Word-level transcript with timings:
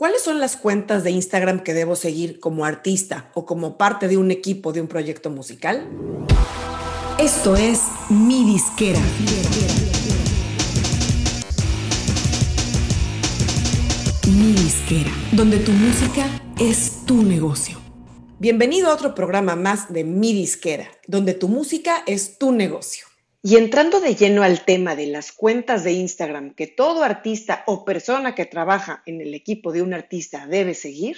¿Cuáles 0.00 0.22
son 0.22 0.40
las 0.40 0.56
cuentas 0.56 1.04
de 1.04 1.10
Instagram 1.10 1.62
que 1.62 1.74
debo 1.74 1.94
seguir 1.94 2.40
como 2.40 2.64
artista 2.64 3.30
o 3.34 3.44
como 3.44 3.76
parte 3.76 4.08
de 4.08 4.16
un 4.16 4.30
equipo 4.30 4.72
de 4.72 4.80
un 4.80 4.88
proyecto 4.88 5.28
musical? 5.28 5.86
Esto 7.18 7.54
es 7.54 7.82
Mi 8.08 8.46
Disquera. 8.50 8.98
Mi 14.24 14.52
Disquera, 14.54 15.10
donde 15.32 15.58
tu 15.58 15.72
música 15.72 16.24
es 16.58 17.04
tu 17.04 17.22
negocio. 17.22 17.78
Bienvenido 18.38 18.88
a 18.88 18.94
otro 18.94 19.14
programa 19.14 19.54
más 19.54 19.92
de 19.92 20.04
Mi 20.04 20.32
Disquera, 20.32 20.88
donde 21.08 21.34
tu 21.34 21.48
música 21.48 22.02
es 22.06 22.38
tu 22.38 22.52
negocio. 22.52 23.09
Y 23.42 23.56
entrando 23.56 24.00
de 24.00 24.14
lleno 24.14 24.42
al 24.42 24.66
tema 24.66 24.94
de 24.96 25.06
las 25.06 25.32
cuentas 25.32 25.82
de 25.82 25.92
Instagram 25.92 26.54
que 26.54 26.66
todo 26.66 27.02
artista 27.02 27.64
o 27.66 27.86
persona 27.86 28.34
que 28.34 28.44
trabaja 28.44 29.02
en 29.06 29.22
el 29.22 29.32
equipo 29.32 29.72
de 29.72 29.80
un 29.80 29.94
artista 29.94 30.46
debe 30.46 30.74
seguir, 30.74 31.16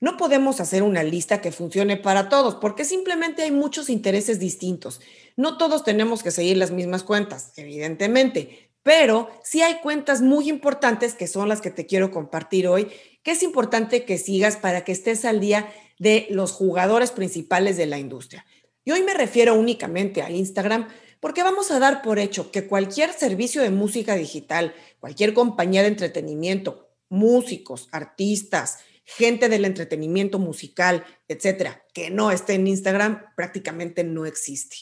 no 0.00 0.16
podemos 0.16 0.60
hacer 0.60 0.82
una 0.82 1.04
lista 1.04 1.40
que 1.40 1.52
funcione 1.52 1.96
para 1.96 2.28
todos 2.28 2.56
porque 2.56 2.84
simplemente 2.84 3.42
hay 3.42 3.52
muchos 3.52 3.88
intereses 3.88 4.40
distintos. 4.40 5.00
No 5.36 5.58
todos 5.58 5.84
tenemos 5.84 6.24
que 6.24 6.32
seguir 6.32 6.56
las 6.56 6.72
mismas 6.72 7.04
cuentas, 7.04 7.52
evidentemente, 7.56 8.72
pero 8.82 9.30
sí 9.44 9.62
hay 9.62 9.76
cuentas 9.76 10.22
muy 10.22 10.48
importantes 10.48 11.14
que 11.14 11.28
son 11.28 11.48
las 11.48 11.60
que 11.60 11.70
te 11.70 11.86
quiero 11.86 12.10
compartir 12.10 12.66
hoy, 12.66 12.88
que 13.22 13.32
es 13.32 13.44
importante 13.44 14.04
que 14.04 14.18
sigas 14.18 14.56
para 14.56 14.82
que 14.82 14.90
estés 14.90 15.24
al 15.24 15.38
día 15.38 15.72
de 16.00 16.26
los 16.30 16.50
jugadores 16.50 17.12
principales 17.12 17.76
de 17.76 17.86
la 17.86 17.98
industria. 17.98 18.44
Y 18.84 18.90
hoy 18.90 19.02
me 19.02 19.14
refiero 19.14 19.54
únicamente 19.54 20.22
a 20.22 20.30
Instagram 20.30 20.88
porque 21.20 21.42
vamos 21.42 21.70
a 21.70 21.78
dar 21.78 22.02
por 22.02 22.18
hecho 22.18 22.50
que 22.50 22.66
cualquier 22.66 23.12
servicio 23.12 23.62
de 23.62 23.70
música 23.70 24.16
digital, 24.16 24.74
cualquier 24.98 25.34
compañía 25.34 25.82
de 25.82 25.88
entretenimiento, 25.88 26.88
músicos, 27.10 27.88
artistas, 27.92 28.78
gente 29.04 29.48
del 29.48 29.64
entretenimiento 29.64 30.38
musical, 30.38 31.04
etcétera, 31.28 31.84
que 31.92 32.10
no 32.10 32.30
esté 32.30 32.54
en 32.54 32.66
Instagram, 32.66 33.26
prácticamente 33.36 34.02
no 34.02 34.24
existe. 34.24 34.76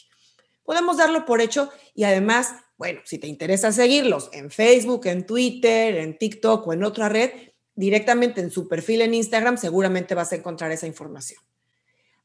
Podemos 0.63 0.97
darlo 0.97 1.25
por 1.25 1.41
hecho 1.41 1.71
y 1.93 2.03
además, 2.03 2.53
bueno, 2.77 3.01
si 3.03 3.17
te 3.17 3.27
interesa 3.27 3.71
seguirlos 3.71 4.29
en 4.31 4.51
Facebook, 4.51 5.07
en 5.07 5.25
Twitter, 5.25 5.97
en 5.97 6.17
TikTok 6.17 6.67
o 6.67 6.73
en 6.73 6.83
otra 6.83 7.09
red, 7.09 7.31
directamente 7.75 8.39
en 8.39 8.51
su 8.51 8.67
perfil 8.67 9.01
en 9.01 9.13
Instagram, 9.13 9.57
seguramente 9.57 10.15
vas 10.15 10.31
a 10.31 10.35
encontrar 10.35 10.71
esa 10.71 10.85
información. 10.85 11.41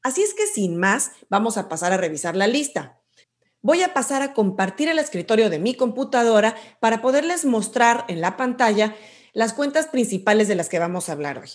Así 0.03 0.23
es 0.23 0.35
que 0.35 0.47
sin 0.47 0.77
más, 0.77 1.13
vamos 1.31 1.57
a 1.57 1.69
pasar 1.69 1.93
a 1.93 1.97
revisar 1.97 2.37
la 2.37 2.47
lista 2.47 3.01
voy 3.65 3.83
a 3.83 3.95
pasar 3.95 4.21
a 4.21 4.35
compartir 4.35 4.91
el 4.91 4.99
escritorio 4.99 5.49
de 5.49 5.59
mi 5.59 5.75
computadora 5.75 6.55
para 6.81 7.01
poderles 7.01 7.47
mostrar 7.47 8.05
en 8.09 8.21
la 8.21 8.37
pantalla 8.37 8.95
las 9.33 9.55
cuentas 9.55 9.87
principales 9.87 10.49
de 10.49 10.55
las 10.55 10.69
que 10.69 10.79
vamos 10.79 11.09
a 11.09 11.13
hablar 11.13 11.39
hoy. 11.39 11.49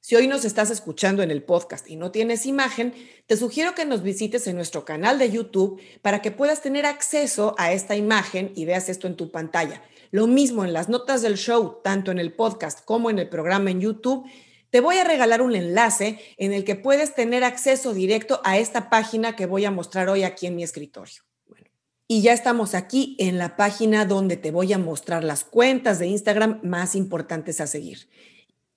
Si 0.00 0.14
hoy 0.14 0.28
nos 0.28 0.44
estás 0.44 0.70
escuchando 0.70 1.20
en 1.24 1.32
el 1.32 1.42
podcast 1.42 1.90
y 1.90 1.96
no 1.96 2.12
tienes 2.12 2.46
imagen, 2.46 2.94
te 3.26 3.36
sugiero 3.36 3.74
que 3.74 3.86
nos 3.86 4.04
visites 4.04 4.46
en 4.46 4.54
nuestro 4.54 4.84
canal 4.84 5.18
de 5.18 5.32
YouTube 5.32 5.82
para 6.00 6.22
que 6.22 6.30
puedas 6.30 6.62
tener 6.62 6.86
acceso 6.86 7.56
a 7.58 7.72
esta 7.72 7.96
imagen 7.96 8.52
y 8.54 8.64
veas 8.64 8.88
esto 8.88 9.08
en 9.08 9.16
tu 9.16 9.32
pantalla. 9.32 9.82
Lo 10.12 10.28
mismo 10.28 10.64
en 10.64 10.72
las 10.72 10.88
notas 10.88 11.22
del 11.22 11.36
show, 11.36 11.80
tanto 11.82 12.12
en 12.12 12.20
el 12.20 12.34
podcast 12.34 12.84
como 12.84 13.10
en 13.10 13.18
el 13.18 13.28
programa 13.28 13.72
en 13.72 13.80
YouTube, 13.80 14.30
te 14.70 14.80
voy 14.80 14.98
a 14.98 15.04
regalar 15.04 15.42
un 15.42 15.56
enlace 15.56 16.20
en 16.36 16.52
el 16.52 16.64
que 16.64 16.76
puedes 16.76 17.16
tener 17.16 17.42
acceso 17.42 17.94
directo 17.94 18.40
a 18.44 18.58
esta 18.58 18.90
página 18.90 19.34
que 19.34 19.46
voy 19.46 19.64
a 19.64 19.72
mostrar 19.72 20.08
hoy 20.08 20.22
aquí 20.22 20.46
en 20.46 20.54
mi 20.54 20.62
escritorio. 20.62 21.27
Y 22.10 22.22
ya 22.22 22.32
estamos 22.32 22.74
aquí 22.74 23.16
en 23.18 23.36
la 23.36 23.54
página 23.54 24.06
donde 24.06 24.38
te 24.38 24.50
voy 24.50 24.72
a 24.72 24.78
mostrar 24.78 25.22
las 25.22 25.44
cuentas 25.44 25.98
de 25.98 26.06
Instagram 26.06 26.58
más 26.62 26.94
importantes 26.94 27.60
a 27.60 27.66
seguir. 27.66 28.08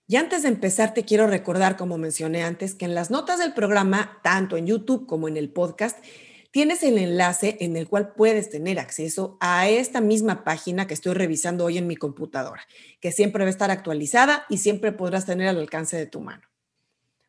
Y 0.05 0.17
antes 0.17 0.41
de 0.41 0.49
empezar, 0.49 0.93
te 0.93 1.05
quiero 1.05 1.27
recordar, 1.27 1.77
como 1.77 1.97
mencioné 1.97 2.43
antes, 2.43 2.75
que 2.75 2.83
en 2.83 2.93
las 2.93 3.09
notas 3.09 3.39
del 3.39 3.53
programa, 3.53 4.19
tanto 4.21 4.57
en 4.57 4.67
YouTube 4.67 5.07
como 5.07 5.29
en 5.29 5.37
el 5.37 5.49
podcast, 5.49 5.97
tienes 6.51 6.83
el 6.83 6.97
enlace 6.97 7.55
en 7.61 7.77
el 7.77 7.87
cual 7.87 8.11
puedes 8.15 8.49
tener 8.49 8.79
acceso 8.79 9.37
a 9.39 9.69
esta 9.69 10.01
misma 10.01 10.43
página 10.43 10.85
que 10.85 10.93
estoy 10.93 11.13
revisando 11.13 11.63
hoy 11.63 11.77
en 11.77 11.87
mi 11.87 11.95
computadora, 11.95 12.67
que 12.99 13.13
siempre 13.13 13.45
va 13.45 13.47
a 13.47 13.51
estar 13.51 13.71
actualizada 13.71 14.45
y 14.49 14.57
siempre 14.57 14.91
podrás 14.91 15.25
tener 15.25 15.47
al 15.47 15.57
alcance 15.57 15.95
de 15.95 16.05
tu 16.05 16.19
mano. 16.19 16.43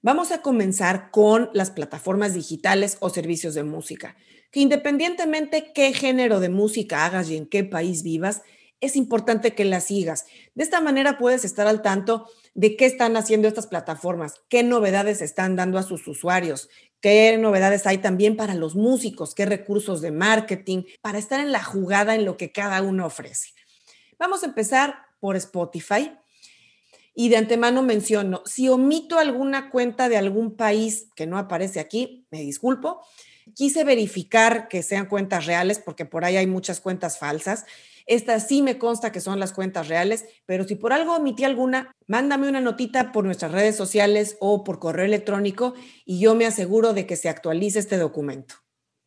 Vamos 0.00 0.32
a 0.32 0.42
comenzar 0.42 1.12
con 1.12 1.48
las 1.52 1.70
plataformas 1.70 2.34
digitales 2.34 2.96
o 2.98 3.08
servicios 3.08 3.54
de 3.54 3.62
música 3.62 4.16
que 4.52 4.60
independientemente 4.60 5.72
qué 5.74 5.92
género 5.92 6.38
de 6.38 6.50
música 6.50 7.04
hagas 7.04 7.28
y 7.30 7.36
en 7.36 7.46
qué 7.46 7.64
país 7.64 8.02
vivas, 8.02 8.42
es 8.82 8.96
importante 8.96 9.54
que 9.54 9.64
las 9.64 9.84
sigas. 9.84 10.26
De 10.54 10.62
esta 10.62 10.80
manera 10.80 11.16
puedes 11.16 11.44
estar 11.44 11.66
al 11.66 11.82
tanto 11.82 12.28
de 12.54 12.76
qué 12.76 12.84
están 12.84 13.16
haciendo 13.16 13.48
estas 13.48 13.66
plataformas, 13.66 14.42
qué 14.48 14.62
novedades 14.62 15.22
están 15.22 15.56
dando 15.56 15.78
a 15.78 15.82
sus 15.82 16.06
usuarios, 16.06 16.68
qué 17.00 17.38
novedades 17.38 17.86
hay 17.86 17.98
también 17.98 18.36
para 18.36 18.54
los 18.54 18.74
músicos, 18.74 19.34
qué 19.34 19.46
recursos 19.46 20.00
de 20.02 20.10
marketing, 20.12 20.82
para 21.00 21.18
estar 21.18 21.40
en 21.40 21.52
la 21.52 21.62
jugada 21.62 22.14
en 22.14 22.24
lo 22.24 22.36
que 22.36 22.52
cada 22.52 22.82
uno 22.82 23.06
ofrece. 23.06 23.50
Vamos 24.18 24.42
a 24.42 24.46
empezar 24.46 24.96
por 25.18 25.36
Spotify. 25.36 26.12
Y 27.14 27.28
de 27.28 27.36
antemano 27.36 27.82
menciono, 27.82 28.42
si 28.46 28.68
omito 28.68 29.18
alguna 29.18 29.70
cuenta 29.70 30.08
de 30.08 30.16
algún 30.16 30.56
país 30.56 31.08
que 31.14 31.26
no 31.26 31.38
aparece 31.38 31.78
aquí, 31.78 32.26
me 32.30 32.40
disculpo, 32.40 33.02
Quise 33.54 33.84
verificar 33.84 34.68
que 34.68 34.82
sean 34.82 35.06
cuentas 35.06 35.46
reales 35.46 35.78
porque 35.78 36.04
por 36.04 36.24
ahí 36.24 36.36
hay 36.36 36.46
muchas 36.46 36.80
cuentas 36.80 37.18
falsas. 37.18 37.64
Estas 38.06 38.48
sí 38.48 38.62
me 38.62 38.78
consta 38.78 39.12
que 39.12 39.20
son 39.20 39.38
las 39.38 39.52
cuentas 39.52 39.88
reales, 39.88 40.24
pero 40.46 40.64
si 40.64 40.74
por 40.74 40.92
algo 40.92 41.14
omití 41.14 41.44
alguna, 41.44 41.94
mándame 42.06 42.48
una 42.48 42.60
notita 42.60 43.12
por 43.12 43.24
nuestras 43.24 43.52
redes 43.52 43.76
sociales 43.76 44.36
o 44.40 44.64
por 44.64 44.78
correo 44.78 45.06
electrónico 45.06 45.74
y 46.04 46.18
yo 46.20 46.34
me 46.34 46.46
aseguro 46.46 46.92
de 46.94 47.06
que 47.06 47.16
se 47.16 47.28
actualice 47.28 47.78
este 47.78 47.98
documento. 47.98 48.56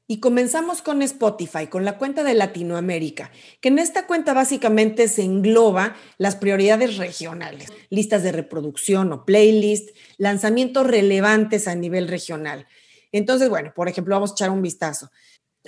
Y 0.07 0.19
comenzamos 0.19 0.83
con 0.83 1.01
Spotify, 1.01 1.65
con 1.65 1.83
la 1.83 1.97
cuenta 1.97 2.23
de 2.23 2.35
Latinoamérica, 2.35 3.31
que 3.59 3.69
en 3.69 3.79
esta 3.79 4.05
cuenta 4.05 4.35
básicamente 4.35 5.07
se 5.07 5.23
engloba 5.23 5.95
las 6.19 6.35
prioridades 6.35 6.97
regionales, 6.97 7.73
listas 7.89 8.21
de 8.21 8.31
reproducción 8.31 9.11
o 9.11 9.25
playlist, 9.25 9.97
lanzamientos 10.17 10.85
relevantes 10.85 11.67
a 11.67 11.73
nivel 11.73 12.07
regional. 12.07 12.67
Entonces, 13.11 13.49
bueno, 13.49 13.73
por 13.75 13.87
ejemplo, 13.87 14.15
vamos 14.15 14.31
a 14.31 14.33
echar 14.33 14.49
un 14.49 14.61
vistazo. 14.61 15.09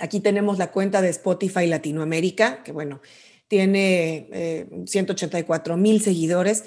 Aquí 0.00 0.20
tenemos 0.20 0.58
la 0.58 0.70
cuenta 0.70 1.02
de 1.02 1.08
Spotify 1.08 1.66
Latinoamérica, 1.66 2.62
que 2.62 2.72
bueno, 2.72 3.00
tiene 3.48 4.66
184 4.86 5.74
eh, 5.74 5.76
mil 5.76 6.02
seguidores. 6.02 6.64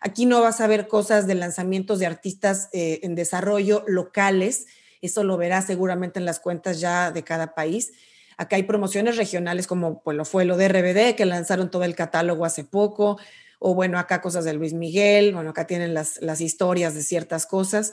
Aquí 0.00 0.24
no 0.24 0.40
vas 0.40 0.60
a 0.60 0.66
ver 0.66 0.88
cosas 0.88 1.26
de 1.26 1.34
lanzamientos 1.34 1.98
de 1.98 2.06
artistas 2.06 2.70
eh, 2.72 3.00
en 3.02 3.14
desarrollo 3.14 3.84
locales. 3.86 4.66
Eso 5.02 5.24
lo 5.24 5.36
verás 5.36 5.66
seguramente 5.66 6.18
en 6.18 6.24
las 6.24 6.40
cuentas 6.40 6.80
ya 6.80 7.10
de 7.10 7.22
cada 7.22 7.54
país. 7.54 7.92
Acá 8.38 8.56
hay 8.56 8.62
promociones 8.62 9.18
regionales 9.18 9.66
como 9.66 10.02
pues, 10.02 10.16
lo 10.16 10.24
fue 10.24 10.46
lo 10.46 10.56
de 10.56 10.68
RBD, 10.68 11.16
que 11.16 11.26
lanzaron 11.26 11.70
todo 11.70 11.84
el 11.84 11.94
catálogo 11.94 12.46
hace 12.46 12.64
poco. 12.64 13.18
O 13.58 13.74
bueno, 13.74 13.98
acá 13.98 14.22
cosas 14.22 14.46
de 14.46 14.54
Luis 14.54 14.72
Miguel. 14.72 15.34
Bueno, 15.34 15.50
acá 15.50 15.66
tienen 15.66 15.92
las, 15.92 16.22
las 16.22 16.40
historias 16.40 16.94
de 16.94 17.02
ciertas 17.02 17.44
cosas 17.44 17.92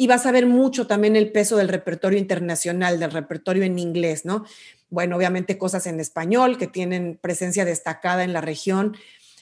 y 0.00 0.06
vas 0.06 0.24
a 0.24 0.32
ver 0.32 0.46
mucho 0.46 0.86
también 0.86 1.14
el 1.14 1.30
peso 1.30 1.58
del 1.58 1.68
repertorio 1.68 2.18
internacional, 2.18 2.98
del 2.98 3.10
repertorio 3.10 3.64
en 3.64 3.78
inglés, 3.78 4.24
¿no? 4.24 4.46
Bueno, 4.88 5.14
obviamente 5.14 5.58
cosas 5.58 5.86
en 5.86 6.00
español 6.00 6.56
que 6.56 6.66
tienen 6.66 7.18
presencia 7.20 7.66
destacada 7.66 8.24
en 8.24 8.32
la 8.32 8.40
región. 8.40 8.96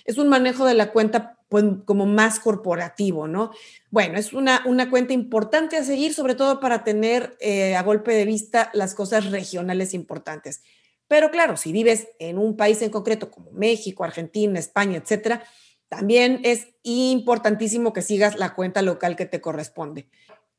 Es 0.05 0.19
un 0.19 0.29
manejo 0.29 0.67
de 0.67 0.75
la 0.75 0.91
cuenta 0.91 1.39
pues, 1.49 1.65
como 1.85 2.07
más 2.07 2.41
corporativo, 2.41 3.29
¿no? 3.29 3.53
Bueno, 3.93 4.19
es 4.19 4.33
una, 4.33 4.65
una 4.67 4.91
cuenta 4.91 5.13
importante 5.13 5.77
a 5.77 5.85
seguir, 5.85 6.13
sobre 6.13 6.35
todo 6.35 6.59
para 6.59 6.83
tener 6.83 7.37
eh, 7.39 7.77
a 7.77 7.85
golpe 7.85 8.11
de 8.11 8.25
vista 8.25 8.73
las 8.75 8.97
cosas 8.97 9.31
regionales 9.31 9.95
importantes. 9.95 10.63
Pero 11.07 11.31
claro, 11.31 11.57
si 11.57 11.71
vives 11.71 12.09
en 12.19 12.37
un 12.37 12.57
país 12.57 12.83
en 12.83 12.91
concreto 12.91 13.31
como 13.31 13.53
México, 13.53 14.03
Argentina, 14.03 14.59
España, 14.59 14.99
etcétera, 14.99 15.45
también 15.89 16.41
es 16.43 16.67
importantísimo 16.83 17.93
que 17.93 18.03
sigas 18.03 18.37
la 18.37 18.55
cuenta 18.55 18.83
local 18.83 19.15
que 19.15 19.25
te 19.25 19.41
corresponde. 19.41 20.09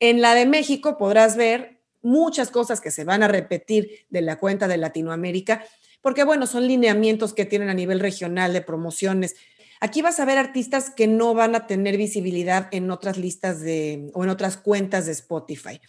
En 0.00 0.22
la 0.22 0.34
de 0.34 0.46
México 0.46 0.96
podrás 0.98 1.36
ver 1.36 1.80
muchas 2.02 2.50
cosas 2.50 2.80
que 2.80 2.90
se 2.90 3.04
van 3.04 3.22
a 3.22 3.28
repetir 3.28 4.06
de 4.08 4.22
la 4.22 4.38
cuenta 4.38 4.66
de 4.66 4.78
Latinoamérica, 4.78 5.62
porque 6.00 6.24
bueno, 6.24 6.46
son 6.46 6.66
lineamientos 6.66 7.34
que 7.34 7.44
tienen 7.44 7.68
a 7.68 7.74
nivel 7.74 8.00
regional 8.00 8.54
de 8.54 8.62
promociones. 8.62 9.36
Aquí 9.80 10.02
vas 10.02 10.18
a 10.18 10.24
ver 10.24 10.38
artistas 10.38 10.90
que 10.90 11.06
no 11.06 11.34
van 11.34 11.54
a 11.54 11.66
tener 11.66 11.96
visibilidad 11.98 12.68
en 12.70 12.90
otras 12.90 13.18
listas 13.18 13.60
de 13.60 14.10
o 14.14 14.24
en 14.24 14.30
otras 14.30 14.56
cuentas 14.56 15.06
de 15.06 15.12
Spotify. 15.12 15.80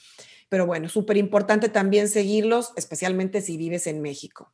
Pero 0.49 0.65
bueno, 0.65 0.89
súper 0.89 1.15
importante 1.15 1.69
también 1.69 2.09
seguirlos, 2.09 2.73
especialmente 2.75 3.41
si 3.41 3.55
vives 3.55 3.87
en 3.87 4.01
México. 4.01 4.51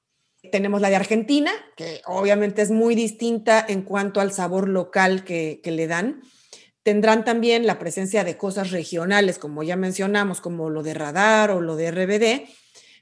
Tenemos 0.52 0.82
la 0.82 0.90
de 0.90 0.96
Argentina, 0.96 1.52
que 1.76 2.02
obviamente 2.06 2.62
es 2.62 2.70
muy 2.70 2.94
distinta 2.94 3.66
en 3.68 3.82
cuanto 3.82 4.22
al 4.22 4.32
sabor 4.32 4.70
local 4.70 5.24
que, 5.24 5.60
que 5.64 5.72
le 5.72 5.88
dan. 5.88 6.22
Tendrán 6.88 7.26
también 7.26 7.68
la 7.68 7.80
presencia 7.80 8.24
de 8.24 8.38
cosas 8.38 8.72
regionales, 8.72 9.40
como 9.40 9.62
ya 9.62 9.76
mencionamos, 9.76 10.40
como 10.40 10.70
lo 10.70 10.84
de 10.84 10.94
Radar 10.94 11.52
o 11.52 11.60
lo 11.60 11.76
de 11.76 11.92
RBD, 11.92 12.50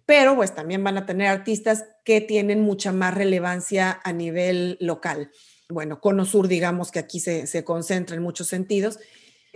pero 0.07 0.35
pues 0.35 0.55
también 0.55 0.83
van 0.83 0.97
a 0.97 1.05
tener 1.05 1.27
artistas 1.27 1.85
que 2.03 2.19
tienen 2.19 2.61
mucha 2.61 2.91
más 2.91 3.13
relevancia 3.13 4.01
a 4.03 4.11
nivel 4.11 4.79
local. 4.81 5.29
bueno, 5.69 6.01
Cono 6.01 6.25
Sur, 6.25 6.47
digamos 6.47 6.89
que 6.89 6.97
aquí 6.97 7.19
se, 7.19 7.45
se 7.45 7.63
concentra 7.63 8.15
en 8.15 8.23
muchos 8.23 8.47
sentidos. 8.47 8.97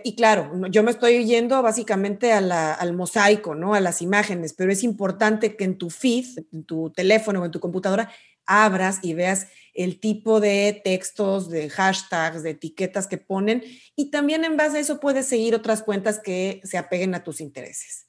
Y 0.03 0.15
claro, 0.15 0.51
yo 0.69 0.83
me 0.83 0.91
estoy 0.91 1.25
yendo 1.25 1.63
básicamente 1.63 2.31
al 2.31 2.93
mosaico, 2.93 3.55
¿no? 3.55 3.73
A 3.73 3.79
las 3.79 3.99
imágenes, 4.03 4.53
pero 4.53 4.71
es 4.71 4.83
importante 4.83 5.55
que 5.55 5.63
en 5.63 5.79
tu 5.79 5.89
feed, 5.89 6.25
en 6.53 6.65
tu 6.65 6.91
teléfono 6.91 7.41
o 7.41 7.45
en 7.45 7.51
tu 7.51 7.59
computadora, 7.59 8.11
abras 8.49 8.99
y 9.01 9.13
veas 9.13 9.47
el 9.73 9.99
tipo 9.99 10.41
de 10.41 10.81
textos, 10.83 11.49
de 11.49 11.69
hashtags, 11.69 12.43
de 12.43 12.49
etiquetas 12.49 13.07
que 13.07 13.17
ponen 13.17 13.63
y 13.95 14.11
también 14.11 14.43
en 14.43 14.57
base 14.57 14.77
a 14.77 14.79
eso 14.81 14.99
puedes 14.99 15.27
seguir 15.27 15.55
otras 15.55 15.83
cuentas 15.83 16.19
que 16.19 16.59
se 16.65 16.77
apeguen 16.77 17.15
a 17.15 17.23
tus 17.23 17.39
intereses. 17.39 18.07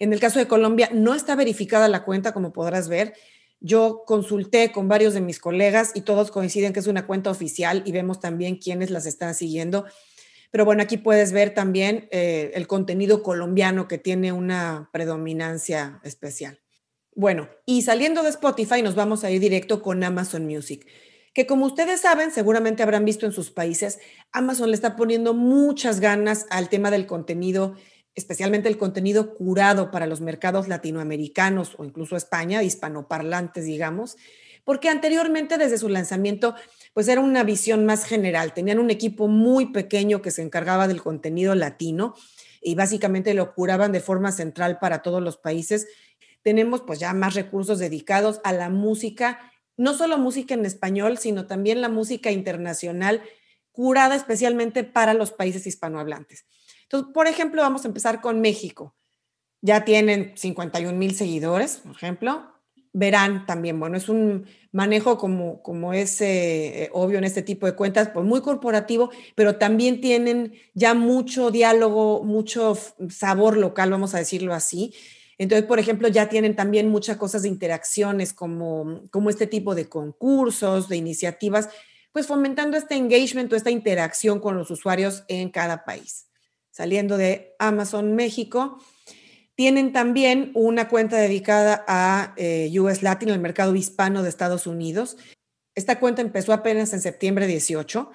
En 0.00 0.12
el 0.12 0.20
caso 0.20 0.38
de 0.38 0.48
Colombia, 0.48 0.90
no 0.92 1.14
está 1.14 1.36
verificada 1.36 1.88
la 1.88 2.04
cuenta, 2.04 2.32
como 2.32 2.52
podrás 2.52 2.88
ver. 2.88 3.14
Yo 3.60 4.04
consulté 4.06 4.70
con 4.70 4.88
varios 4.88 5.14
de 5.14 5.20
mis 5.20 5.40
colegas 5.40 5.90
y 5.94 6.02
todos 6.02 6.30
coinciden 6.30 6.72
que 6.72 6.80
es 6.80 6.86
una 6.86 7.06
cuenta 7.06 7.30
oficial 7.30 7.82
y 7.84 7.92
vemos 7.92 8.20
también 8.20 8.56
quiénes 8.56 8.90
las 8.90 9.06
están 9.06 9.34
siguiendo. 9.34 9.84
Pero 10.50 10.64
bueno, 10.64 10.82
aquí 10.82 10.96
puedes 10.96 11.32
ver 11.32 11.52
también 11.52 12.08
eh, 12.10 12.52
el 12.54 12.66
contenido 12.66 13.22
colombiano 13.22 13.88
que 13.88 13.98
tiene 13.98 14.32
una 14.32 14.88
predominancia 14.92 16.00
especial. 16.04 16.60
Bueno, 17.18 17.48
y 17.66 17.82
saliendo 17.82 18.22
de 18.22 18.28
Spotify 18.28 18.80
nos 18.80 18.94
vamos 18.94 19.24
a 19.24 19.30
ir 19.32 19.40
directo 19.40 19.82
con 19.82 20.04
Amazon 20.04 20.46
Music, 20.46 20.86
que 21.34 21.48
como 21.48 21.66
ustedes 21.66 22.02
saben, 22.02 22.30
seguramente 22.30 22.84
habrán 22.84 23.04
visto 23.04 23.26
en 23.26 23.32
sus 23.32 23.50
países, 23.50 23.98
Amazon 24.30 24.70
le 24.70 24.76
está 24.76 24.94
poniendo 24.94 25.34
muchas 25.34 25.98
ganas 25.98 26.46
al 26.48 26.68
tema 26.68 26.92
del 26.92 27.06
contenido, 27.06 27.74
especialmente 28.14 28.68
el 28.68 28.78
contenido 28.78 29.34
curado 29.34 29.90
para 29.90 30.06
los 30.06 30.20
mercados 30.20 30.68
latinoamericanos 30.68 31.74
o 31.76 31.84
incluso 31.84 32.14
España, 32.14 32.62
hispanoparlantes, 32.62 33.64
digamos, 33.64 34.16
porque 34.62 34.88
anteriormente 34.88 35.58
desde 35.58 35.78
su 35.78 35.88
lanzamiento 35.88 36.54
pues 36.94 37.08
era 37.08 37.20
una 37.20 37.42
visión 37.42 37.84
más 37.84 38.04
general. 38.04 38.54
Tenían 38.54 38.78
un 38.78 38.90
equipo 38.90 39.26
muy 39.26 39.72
pequeño 39.72 40.22
que 40.22 40.30
se 40.30 40.42
encargaba 40.42 40.86
del 40.86 41.02
contenido 41.02 41.56
latino 41.56 42.14
y 42.62 42.76
básicamente 42.76 43.34
lo 43.34 43.54
curaban 43.54 43.90
de 43.90 44.00
forma 44.00 44.30
central 44.30 44.78
para 44.78 45.02
todos 45.02 45.20
los 45.20 45.36
países. 45.36 45.88
Tenemos 46.42 46.82
pues 46.82 46.98
ya 46.98 47.12
más 47.14 47.34
recursos 47.34 47.78
dedicados 47.78 48.40
a 48.44 48.52
la 48.52 48.70
música, 48.70 49.52
no 49.76 49.94
solo 49.94 50.18
música 50.18 50.54
en 50.54 50.66
español, 50.66 51.18
sino 51.18 51.46
también 51.46 51.80
la 51.80 51.88
música 51.88 52.30
internacional 52.30 53.22
curada 53.72 54.14
especialmente 54.14 54.84
para 54.84 55.14
los 55.14 55.30
países 55.30 55.66
hispanohablantes. 55.66 56.46
Entonces, 56.82 57.12
por 57.12 57.26
ejemplo, 57.26 57.62
vamos 57.62 57.84
a 57.84 57.88
empezar 57.88 58.20
con 58.20 58.40
México. 58.40 58.96
Ya 59.60 59.84
tienen 59.84 60.32
51 60.36 60.96
mil 60.96 61.14
seguidores, 61.14 61.76
por 61.78 61.92
ejemplo 61.92 62.58
verán 62.92 63.46
también, 63.46 63.78
bueno, 63.78 63.96
es 63.96 64.08
un 64.08 64.46
manejo 64.72 65.18
como, 65.18 65.62
como 65.62 65.92
es 65.92 66.20
eh, 66.20 66.90
obvio 66.92 67.18
en 67.18 67.24
este 67.24 67.42
tipo 67.42 67.66
de 67.66 67.74
cuentas, 67.74 68.10
pues 68.12 68.26
muy 68.26 68.40
corporativo, 68.40 69.10
pero 69.34 69.56
también 69.56 70.00
tienen 70.00 70.54
ya 70.74 70.94
mucho 70.94 71.50
diálogo, 71.50 72.24
mucho 72.24 72.76
sabor 73.08 73.56
local, 73.56 73.90
vamos 73.90 74.14
a 74.14 74.18
decirlo 74.18 74.54
así. 74.54 74.94
Entonces, 75.38 75.66
por 75.66 75.78
ejemplo, 75.78 76.08
ya 76.08 76.28
tienen 76.28 76.56
también 76.56 76.88
muchas 76.88 77.16
cosas 77.16 77.42
de 77.42 77.48
interacciones 77.48 78.32
como, 78.32 79.02
como 79.10 79.30
este 79.30 79.46
tipo 79.46 79.76
de 79.76 79.88
concursos, 79.88 80.88
de 80.88 80.96
iniciativas, 80.96 81.68
pues 82.12 82.26
fomentando 82.26 82.76
este 82.76 82.96
engagement 82.96 83.52
o 83.52 83.56
esta 83.56 83.70
interacción 83.70 84.40
con 84.40 84.56
los 84.56 84.70
usuarios 84.70 85.24
en 85.28 85.50
cada 85.50 85.84
país. 85.84 86.26
Saliendo 86.70 87.16
de 87.16 87.54
Amazon 87.60 88.14
México, 88.16 88.82
tienen 89.54 89.92
también 89.92 90.50
una 90.54 90.88
cuenta 90.88 91.16
dedicada 91.16 91.84
a 91.86 92.34
eh, 92.36 92.70
US 92.78 93.02
Latin, 93.02 93.28
el 93.28 93.40
mercado 93.40 93.74
hispano 93.76 94.22
de 94.22 94.28
Estados 94.28 94.66
Unidos. 94.66 95.16
Esta 95.74 96.00
cuenta 96.00 96.22
empezó 96.22 96.52
apenas 96.52 96.92
en 96.92 97.00
septiembre 97.00 97.46
18, 97.46 98.10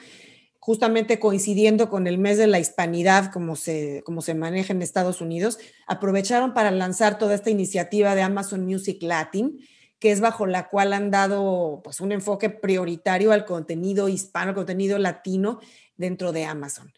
justamente 0.63 1.19
coincidiendo 1.19 1.89
con 1.89 2.07
el 2.07 2.17
mes 2.17 2.37
de 2.37 2.47
la 2.47 2.57
hispanidad, 2.57 3.33
como 3.33 3.57
se, 3.57 4.01
como 4.05 4.21
se 4.21 4.33
maneja 4.33 4.71
en 4.71 4.81
Estados 4.81 5.19
Unidos. 5.19 5.59
Aprovecharon 5.87 6.53
para 6.53 6.71
lanzar 6.71 7.17
toda 7.17 7.35
esta 7.35 7.49
iniciativa 7.49 8.15
de 8.15 8.21
Amazon 8.21 8.63
Music 8.63 9.03
Latin, 9.03 9.59
que 9.99 10.11
es 10.13 10.21
bajo 10.21 10.45
la 10.45 10.69
cual 10.69 10.93
han 10.93 11.11
dado 11.11 11.81
pues, 11.83 11.99
un 11.99 12.13
enfoque 12.13 12.49
prioritario 12.49 13.33
al 13.33 13.43
contenido 13.43 14.07
hispano, 14.07 14.51
al 14.51 14.55
contenido 14.55 14.97
latino 14.99 15.59
dentro 15.97 16.31
de 16.31 16.45
Amazon 16.45 16.93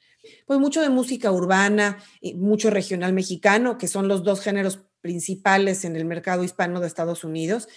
pues 0.48 0.60
mucho 0.60 0.82
de 0.82 0.90
música 0.90 1.32
urbana, 1.32 1.98
y 2.20 2.34
mucho 2.34 2.72
regional 2.72 3.14
mexicano, 3.14 3.78
que 3.78 3.88
son 3.88 4.08
los 4.08 4.24
dos 4.24 4.42
géneros 4.42 4.80
principales 5.02 5.86
en 5.86 5.96
el 5.96 6.06
mercado 6.06 6.44
hispano 6.44 6.80
de 6.80 6.88
Estados 6.88 7.24
Unidos. 7.24 7.68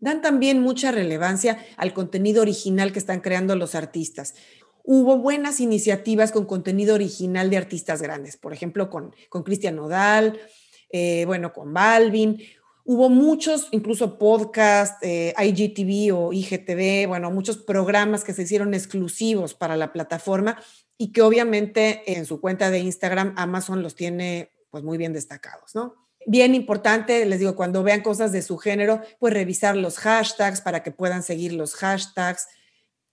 Dan 0.00 0.22
también 0.22 0.60
mucha 0.60 0.92
relevancia 0.92 1.58
al 1.76 1.92
contenido 1.92 2.40
original 2.40 2.90
que 2.90 2.98
están 2.98 3.20
creando 3.20 3.54
los 3.54 3.74
artistas. 3.74 4.34
Hubo 4.92 5.18
buenas 5.18 5.60
iniciativas 5.60 6.32
con 6.32 6.46
contenido 6.46 6.96
original 6.96 7.48
de 7.48 7.56
artistas 7.56 8.02
grandes, 8.02 8.36
por 8.36 8.52
ejemplo, 8.52 8.90
con, 8.90 9.14
con 9.28 9.44
Cristian 9.44 9.76
Nodal, 9.76 10.40
eh, 10.90 11.22
bueno, 11.26 11.52
con 11.52 11.72
Balvin. 11.72 12.42
Hubo 12.84 13.08
muchos, 13.08 13.68
incluso 13.70 14.18
podcast, 14.18 15.00
eh, 15.02 15.32
IGTV 15.38 16.12
o 16.12 16.32
IGTV, 16.32 17.06
bueno, 17.06 17.30
muchos 17.30 17.58
programas 17.58 18.24
que 18.24 18.34
se 18.34 18.42
hicieron 18.42 18.74
exclusivos 18.74 19.54
para 19.54 19.76
la 19.76 19.92
plataforma 19.92 20.60
y 20.98 21.12
que 21.12 21.22
obviamente 21.22 22.02
en 22.18 22.26
su 22.26 22.40
cuenta 22.40 22.68
de 22.72 22.80
Instagram 22.80 23.34
Amazon 23.36 23.84
los 23.84 23.94
tiene 23.94 24.50
pues 24.70 24.82
muy 24.82 24.98
bien 24.98 25.12
destacados, 25.12 25.72
¿no? 25.72 25.94
Bien 26.26 26.52
importante, 26.52 27.24
les 27.26 27.38
digo, 27.38 27.54
cuando 27.54 27.84
vean 27.84 28.02
cosas 28.02 28.32
de 28.32 28.42
su 28.42 28.58
género, 28.58 29.02
pues 29.20 29.34
revisar 29.34 29.76
los 29.76 29.98
hashtags 29.98 30.60
para 30.60 30.82
que 30.82 30.90
puedan 30.90 31.22
seguir 31.22 31.52
los 31.52 31.76
hashtags, 31.76 32.48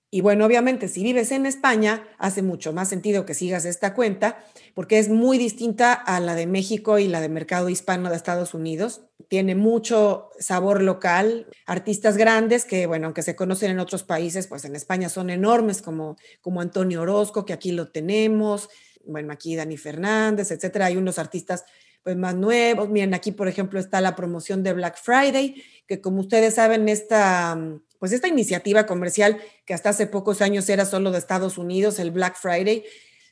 y 0.10 0.22
bueno, 0.22 0.46
obviamente 0.46 0.88
si 0.88 1.04
vives 1.04 1.32
en 1.32 1.46
España, 1.46 2.08
hace 2.18 2.42
mucho 2.42 2.72
más 2.72 2.88
sentido 2.88 3.26
que 3.26 3.34
sigas 3.34 3.66
esta 3.66 3.94
cuenta 3.94 4.38
porque 4.74 5.00
es 5.00 5.10
muy 5.10 5.38
distinta 5.38 5.92
a 5.92 6.20
la 6.22 6.36
de 6.36 6.48
México 6.48 6.98
y 6.98 7.08
la 7.08 7.20
de 7.20 7.28
mercado 7.28 7.68
hispano 7.68 8.10
de 8.10 8.16
Estados 8.16 8.54
Unidos. 8.54 9.02
Tiene 9.28 9.56
mucho 9.56 10.30
sabor 10.40 10.82
local, 10.82 11.48
artistas 11.66 12.16
grandes 12.16 12.64
que, 12.64 12.86
bueno, 12.86 13.08
aunque 13.08 13.22
se 13.22 13.36
conocen 13.36 13.72
en 13.72 13.80
otros 13.80 14.04
países, 14.04 14.48
pues 14.48 14.64
en 14.64 14.78
España 14.78 15.10
son 15.10 15.30
enormes 15.30 15.82
como, 15.82 16.16
como 16.40 16.62
Antonio 16.62 17.02
Orozco, 17.02 17.46
que 17.46 17.54
aquí 17.54 17.72
lo 17.72 17.90
tenemos, 17.92 18.70
bueno, 19.06 19.34
aquí 19.34 19.58
Dani 19.58 19.76
Fernández, 19.76 20.52
etcétera. 20.52 20.86
Hay 20.86 20.96
unos 20.96 21.20
artistas 21.20 21.66
pues 22.04 22.16
más 22.16 22.36
nuevos. 22.36 22.88
Miren, 22.90 23.14
aquí 23.14 23.34
por 23.34 23.50
ejemplo 23.50 23.82
está 23.82 24.00
la 24.00 24.16
promoción 24.16 24.64
de 24.64 24.72
Black 24.72 24.98
Friday, 25.02 25.62
que 25.86 26.00
como 26.00 26.22
ustedes 26.22 26.54
saben, 26.54 26.88
esta 26.88 27.58
pues 28.00 28.12
esta 28.12 28.28
iniciativa 28.28 28.86
comercial 28.86 29.40
que 29.66 29.74
hasta 29.74 29.90
hace 29.90 30.08
pocos 30.08 30.42
años 30.42 30.70
era 30.70 30.86
solo 30.86 31.12
de 31.12 31.18
Estados 31.18 31.58
Unidos, 31.58 32.00
el 32.00 32.12
Black 32.12 32.38
Friday, 32.38 32.84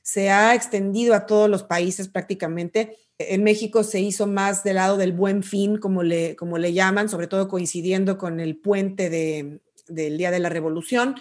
se 0.01 0.29
ha 0.29 0.53
extendido 0.53 1.15
a 1.15 1.25
todos 1.25 1.49
los 1.49 1.63
países 1.63 2.07
prácticamente. 2.07 2.97
En 3.17 3.43
México 3.43 3.83
se 3.83 3.99
hizo 3.99 4.27
más 4.27 4.63
del 4.63 4.75
lado 4.75 4.97
del 4.97 5.13
buen 5.13 5.41
fin, 5.41 5.77
como 5.77 6.03
le, 6.03 6.35
como 6.35 6.57
le 6.57 6.73
llaman, 6.73 7.09
sobre 7.09 7.27
todo 7.27 7.47
coincidiendo 7.47 8.17
con 8.17 8.39
el 8.39 8.57
puente 8.57 9.09
de, 9.09 9.61
del 9.87 10.17
Día 10.17 10.31
de 10.31 10.39
la 10.39 10.49
Revolución. 10.49 11.15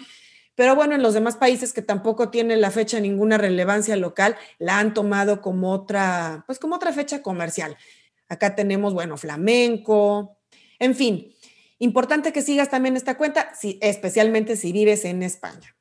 Pero 0.55 0.75
bueno, 0.75 0.95
en 0.95 1.01
los 1.01 1.13
demás 1.13 1.35
países 1.35 1.73
que 1.73 1.81
tampoco 1.81 2.29
tienen 2.29 2.61
la 2.61 2.71
fecha 2.71 2.99
ninguna 2.99 3.37
relevancia 3.37 3.95
local, 3.95 4.37
la 4.57 4.79
han 4.79 4.93
tomado 4.93 5.41
como 5.41 5.71
otra, 5.71 6.43
pues 6.47 6.59
como 6.59 6.75
otra 6.75 6.93
fecha 6.93 7.21
comercial. 7.21 7.75
Acá 8.29 8.55
tenemos, 8.55 8.93
bueno, 8.93 9.17
flamenco, 9.17 10.37
en 10.79 10.95
fin, 10.95 11.34
Importante 11.79 12.31
que 12.31 12.41
sigas 12.41 12.69
también 12.69 12.95
esta 12.95 13.17
cuenta, 13.17 13.51
especialmente 13.81 14.55
si 14.55 14.71
vives 14.71 15.03
en 15.05 15.23
España. 15.23 15.75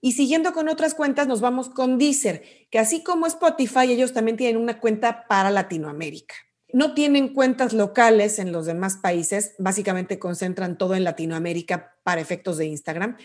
Y 0.00 0.12
siguiendo 0.12 0.54
con 0.54 0.68
otras 0.68 0.94
cuentas, 0.94 1.26
nos 1.26 1.42
vamos 1.42 1.68
con 1.68 1.98
Deezer, 1.98 2.42
que 2.70 2.78
así 2.78 3.02
como 3.02 3.26
Spotify, 3.26 3.92
ellos 3.92 4.14
también 4.14 4.38
tienen 4.38 4.56
una 4.56 4.80
cuenta 4.80 5.26
para 5.28 5.50
Latinoamérica. 5.50 6.34
No 6.72 6.94
tienen 6.94 7.34
cuentas 7.34 7.72
locales 7.74 8.38
en 8.38 8.52
los 8.52 8.64
demás 8.64 8.96
países, 8.96 9.54
básicamente 9.58 10.18
concentran 10.18 10.78
todo 10.78 10.94
en 10.94 11.04
Latinoamérica 11.04 11.96
para 12.02 12.20
efectos 12.20 12.56
de 12.56 12.66
Instagram, 12.66 13.18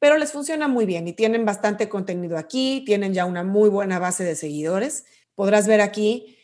pero 0.00 0.18
les 0.18 0.32
funciona 0.32 0.66
muy 0.66 0.84
bien 0.84 1.06
y 1.06 1.12
tienen 1.12 1.44
bastante 1.44 1.88
contenido 1.88 2.38
aquí, 2.38 2.82
tienen 2.84 3.14
ya 3.14 3.24
una 3.24 3.44
muy 3.44 3.68
buena 3.68 3.98
base 3.98 4.24
de 4.24 4.34
seguidores. 4.34 5.04
Podrás 5.34 5.66
ver 5.68 5.80
aquí 5.80 6.35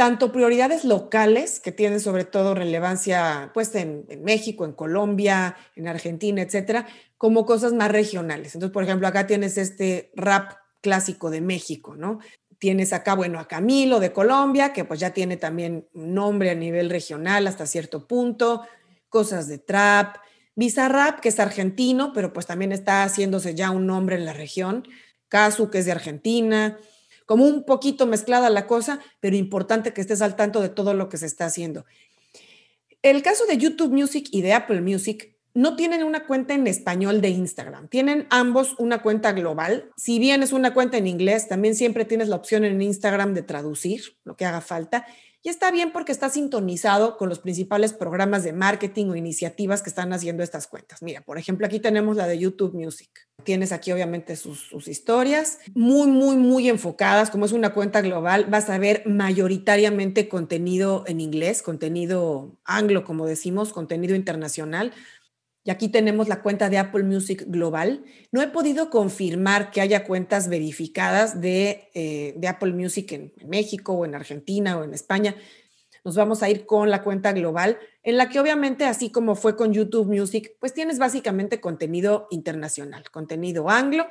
tanto 0.00 0.32
prioridades 0.32 0.86
locales, 0.86 1.60
que 1.60 1.72
tienen 1.72 2.00
sobre 2.00 2.24
todo 2.24 2.54
relevancia 2.54 3.50
pues 3.52 3.74
en, 3.74 4.06
México, 4.22 4.64
en 4.64 4.72
Colombia, 4.72 5.58
en 5.76 5.88
Argentina, 5.88 6.40
etcétera, 6.40 6.86
como 7.18 7.44
cosas 7.44 7.74
más 7.74 7.92
regionales. 7.92 8.54
Entonces, 8.54 8.72
por 8.72 8.82
ejemplo, 8.82 9.06
acá 9.06 9.26
tienes 9.26 9.58
este 9.58 10.10
rap 10.16 10.52
clásico 10.80 11.28
de 11.28 11.42
México, 11.42 11.96
¿no? 11.96 12.18
Tienes 12.56 12.94
acá, 12.94 13.14
bueno, 13.14 13.38
a 13.40 13.46
Camilo 13.46 14.00
de 14.00 14.10
Colombia, 14.10 14.72
que 14.72 14.86
pues 14.86 15.00
ya 15.00 15.10
tiene 15.10 15.36
también 15.36 15.86
nombre 15.92 16.48
a 16.48 16.54
nivel 16.54 16.88
regional 16.88 17.46
hasta 17.46 17.66
cierto 17.66 18.08
punto, 18.08 18.62
cosas 19.10 19.48
de 19.48 19.58
trap, 19.58 20.16
Bizarrap, 20.54 21.20
que 21.20 21.28
es 21.28 21.38
argentino, 21.38 22.14
pero 22.14 22.32
pues 22.32 22.46
también 22.46 22.72
está 22.72 23.02
haciéndose 23.02 23.54
ya 23.54 23.70
un 23.70 23.86
nombre 23.86 24.16
en 24.16 24.24
la 24.24 24.32
región, 24.32 24.82
Casu, 25.28 25.68
que 25.68 25.80
es 25.80 25.84
de 25.84 25.92
Argentina, 25.92 26.78
como 27.30 27.44
un 27.44 27.62
poquito 27.62 28.08
mezclada 28.08 28.50
la 28.50 28.66
cosa, 28.66 28.98
pero 29.20 29.36
importante 29.36 29.92
que 29.92 30.00
estés 30.00 30.20
al 30.20 30.34
tanto 30.34 30.60
de 30.60 30.68
todo 30.68 30.94
lo 30.94 31.08
que 31.08 31.16
se 31.16 31.26
está 31.26 31.44
haciendo. 31.44 31.84
El 33.02 33.22
caso 33.22 33.46
de 33.46 33.56
YouTube 33.56 33.92
Music 33.92 34.26
y 34.32 34.42
de 34.42 34.52
Apple 34.52 34.80
Music 34.80 35.36
no 35.54 35.76
tienen 35.76 36.02
una 36.02 36.26
cuenta 36.26 36.54
en 36.54 36.66
español 36.66 37.20
de 37.20 37.28
Instagram, 37.28 37.86
tienen 37.86 38.26
ambos 38.30 38.74
una 38.80 39.00
cuenta 39.00 39.30
global. 39.30 39.92
Si 39.96 40.18
bien 40.18 40.42
es 40.42 40.52
una 40.52 40.74
cuenta 40.74 40.98
en 40.98 41.06
inglés, 41.06 41.46
también 41.46 41.76
siempre 41.76 42.04
tienes 42.04 42.26
la 42.26 42.34
opción 42.34 42.64
en 42.64 42.82
Instagram 42.82 43.32
de 43.32 43.42
traducir 43.42 44.16
lo 44.24 44.36
que 44.36 44.44
haga 44.44 44.60
falta. 44.60 45.06
Y 45.42 45.48
está 45.48 45.70
bien 45.70 45.90
porque 45.90 46.12
está 46.12 46.28
sintonizado 46.28 47.16
con 47.16 47.30
los 47.30 47.38
principales 47.38 47.94
programas 47.94 48.44
de 48.44 48.52
marketing 48.52 49.06
o 49.06 49.16
iniciativas 49.16 49.80
que 49.80 49.88
están 49.88 50.12
haciendo 50.12 50.42
estas 50.42 50.66
cuentas. 50.66 51.00
Mira, 51.02 51.22
por 51.22 51.38
ejemplo, 51.38 51.66
aquí 51.66 51.80
tenemos 51.80 52.14
la 52.16 52.26
de 52.26 52.38
YouTube 52.38 52.74
Music. 52.74 53.08
Tienes 53.42 53.72
aquí 53.72 53.90
obviamente 53.90 54.36
sus, 54.36 54.70
historias, 54.86 55.58
muy, 55.74 56.08
muy, 56.08 56.36
muy 56.36 56.68
enfocadas. 56.68 57.30
Como 57.30 57.46
es 57.46 57.52
una 57.52 57.72
cuenta 57.72 58.02
global, 58.02 58.46
vas 58.50 58.68
a 58.68 58.76
ver 58.76 59.02
mayoritariamente 59.06 60.28
contenido 60.28 61.04
en 61.06 61.20
inglés, 61.20 61.62
contenido 61.62 62.58
anglo, 62.64 63.04
como 63.04 63.24
decimos, 63.24 63.72
contenido 63.72 64.14
internacional. 64.14 64.92
Y 65.62 65.70
aquí 65.70 65.88
tenemos 65.88 66.28
la 66.28 66.40
cuenta 66.40 66.70
de 66.70 66.78
Apple 66.78 67.02
Music 67.02 67.44
Global. 67.46 68.02
No 68.32 68.40
he 68.40 68.48
podido 68.48 68.88
confirmar 68.88 69.70
que 69.70 69.82
haya 69.82 70.04
cuentas 70.04 70.48
verificadas 70.48 71.40
de, 71.40 71.90
eh, 71.94 72.40
Apple 72.48 72.72
Music 72.72 73.12
en, 73.12 73.32
México 73.46 73.92
o 73.92 74.04
en 74.06 74.14
Argentina 74.14 74.78
o 74.78 74.84
en 74.84 74.94
España. 74.94 75.36
Nos 76.02 76.16
vamos 76.16 76.42
a 76.42 76.48
ir 76.48 76.64
con 76.64 76.88
la 76.88 77.02
cuenta 77.02 77.32
global, 77.32 77.78
en 78.02 78.16
la 78.16 78.30
que 78.30 78.40
obviamente, 78.40 78.86
así 78.86 79.10
como 79.10 79.34
fue 79.34 79.54
con 79.54 79.74
YouTube 79.74 80.06
Music, 80.06 80.56
pues 80.58 80.72
tienes 80.72 80.98
básicamente 80.98 81.60
contenido 81.60 82.26
internacional, 82.30 83.10
contenido 83.10 83.68
anglo. 83.68 84.06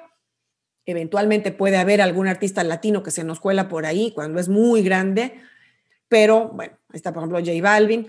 Eventualmente 0.85 1.51
puede 1.51 1.77
haber 1.77 1.99
algún 1.99 2.27
artista 2.27 2.63
latino 2.63 3.01
que 3.01 3.09
se 3.09 3.23
nos 3.23 3.39
cuela 3.39 3.67
por 3.67 3.87
ahí 3.87 4.11
cuando 4.13 4.39
es 4.39 4.49
muy 4.49 4.83
grande, 4.83 5.41
pero 6.07 6.49
bueno, 6.49 6.77
ahí 6.89 6.97
está 6.97 7.11
por 7.11 7.23
ejemplo 7.23 7.39
J 7.39 7.59
Balvin 7.61 8.07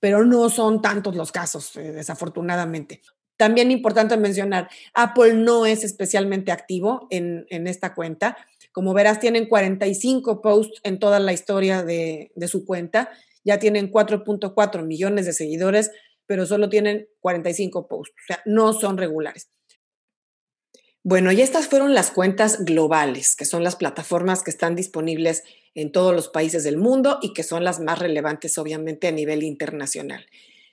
pero 0.00 0.24
no 0.24 0.48
son 0.50 0.82
tantos 0.82 1.16
los 1.16 1.32
casos, 1.32 1.76
eh, 1.76 1.92
desafortunadamente. 1.92 3.02
También 3.36 3.70
importante 3.70 4.16
mencionar, 4.16 4.68
Apple 4.94 5.34
no 5.34 5.64
es 5.64 5.84
especialmente 5.84 6.50
activo 6.50 7.06
en, 7.10 7.46
esta 7.68 7.94
cuenta. 7.94 8.36
Como 8.72 8.94
verás, 8.94 9.20
tienen 9.20 9.46
45 9.46 10.42
posts 10.42 10.80
en 10.82 10.98
toda 10.98 11.20
la 11.20 11.32
historia 11.32 11.84
de, 11.84 12.32
de 12.34 12.48
su 12.48 12.64
cuenta. 12.64 13.10
Ya 13.44 13.60
tienen 13.60 13.92
4.4 13.92 14.84
millones 14.84 15.24
de 15.24 15.32
seguidores, 15.32 15.92
pero 16.26 16.46
solo 16.46 16.68
tienen 16.68 17.08
45 17.20 17.86
posts. 17.86 18.14
O 18.24 18.26
sea, 18.26 18.42
no 18.44 18.72
son 18.72 18.98
regulares. 18.98 19.48
Bueno, 21.10 21.32
y 21.32 21.40
estas 21.40 21.68
fueron 21.68 21.94
las 21.94 22.10
cuentas 22.10 22.66
globales, 22.66 23.34
que 23.34 23.46
son 23.46 23.64
las 23.64 23.76
plataformas 23.76 24.42
que 24.42 24.50
están 24.50 24.76
disponibles 24.76 25.42
en 25.74 25.90
todos 25.90 26.14
los 26.14 26.28
países 26.28 26.64
del 26.64 26.76
mundo 26.76 27.18
y 27.22 27.32
que 27.32 27.44
son 27.44 27.64
las 27.64 27.80
más 27.80 27.98
relevantes, 27.98 28.58
obviamente, 28.58 29.08
a 29.08 29.10
nivel 29.10 29.42
internacional. 29.42 30.26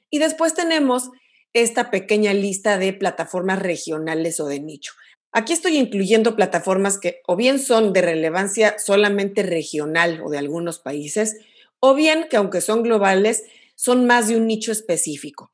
Y 0.09 0.19
después 0.19 0.53
tenemos 0.53 1.09
esta 1.53 1.89
pequeña 1.89 2.33
lista 2.33 2.77
de 2.77 2.91
plataformas 2.91 3.59
regionales 3.59 4.41
o 4.41 4.47
de 4.47 4.59
nicho. 4.59 4.91
Aquí 5.31 5.53
estoy 5.53 5.77
incluyendo 5.77 6.35
plataformas 6.35 6.97
que 6.97 7.21
o 7.27 7.37
bien 7.37 7.57
son 7.57 7.93
de 7.93 8.01
relevancia 8.01 8.77
solamente 8.77 9.41
regional 9.41 10.19
o 10.21 10.29
de 10.29 10.37
algunos 10.37 10.79
países, 10.79 11.37
o 11.79 11.95
bien 11.95 12.27
que 12.29 12.35
aunque 12.35 12.59
son 12.59 12.83
globales, 12.83 13.45
son 13.75 14.05
más 14.05 14.27
de 14.27 14.35
un 14.35 14.47
nicho 14.47 14.73
específico. 14.73 15.53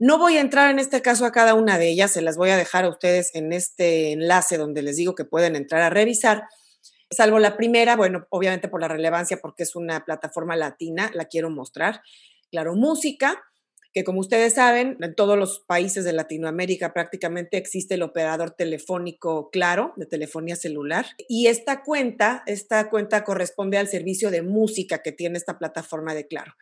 No 0.00 0.18
voy 0.18 0.36
a 0.36 0.40
entrar 0.40 0.70
en 0.70 0.80
este 0.80 1.02
caso 1.02 1.24
a 1.24 1.30
cada 1.30 1.54
una 1.54 1.78
de 1.78 1.88
ellas, 1.88 2.10
se 2.10 2.20
las 2.20 2.36
voy 2.36 2.50
a 2.50 2.56
dejar 2.56 2.84
a 2.84 2.88
ustedes 2.88 3.32
en 3.34 3.52
este 3.52 4.10
enlace 4.10 4.58
donde 4.58 4.82
les 4.82 4.96
digo 4.96 5.14
que 5.14 5.24
pueden 5.24 5.54
entrar 5.54 5.82
a 5.82 5.90
revisar. 5.90 6.48
Salvo 7.10 7.38
la 7.38 7.56
primera, 7.56 7.94
bueno, 7.94 8.26
obviamente 8.30 8.66
por 8.66 8.80
la 8.80 8.88
relevancia, 8.88 9.36
porque 9.40 9.62
es 9.62 9.76
una 9.76 10.04
plataforma 10.04 10.56
latina, 10.56 11.12
la 11.14 11.26
quiero 11.26 11.48
mostrar. 11.48 12.02
Claro, 12.50 12.74
música, 12.74 13.40
que 13.92 14.02
como 14.02 14.18
ustedes 14.18 14.54
saben, 14.54 14.96
en 15.00 15.14
todos 15.14 15.38
los 15.38 15.60
países 15.60 16.04
de 16.04 16.12
Latinoamérica 16.12 16.92
prácticamente 16.92 17.56
existe 17.56 17.94
el 17.94 18.02
operador 18.02 18.50
telefónico 18.50 19.48
Claro, 19.52 19.92
de 19.94 20.06
telefonía 20.06 20.56
celular. 20.56 21.06
Y 21.28 21.46
esta 21.46 21.84
cuenta, 21.84 22.42
esta 22.46 22.90
cuenta 22.90 23.22
corresponde 23.22 23.78
al 23.78 23.86
servicio 23.86 24.32
de 24.32 24.42
música 24.42 25.02
que 25.02 25.12
tiene 25.12 25.38
esta 25.38 25.56
plataforma 25.56 26.14
de 26.14 26.26
Claro 26.26 26.54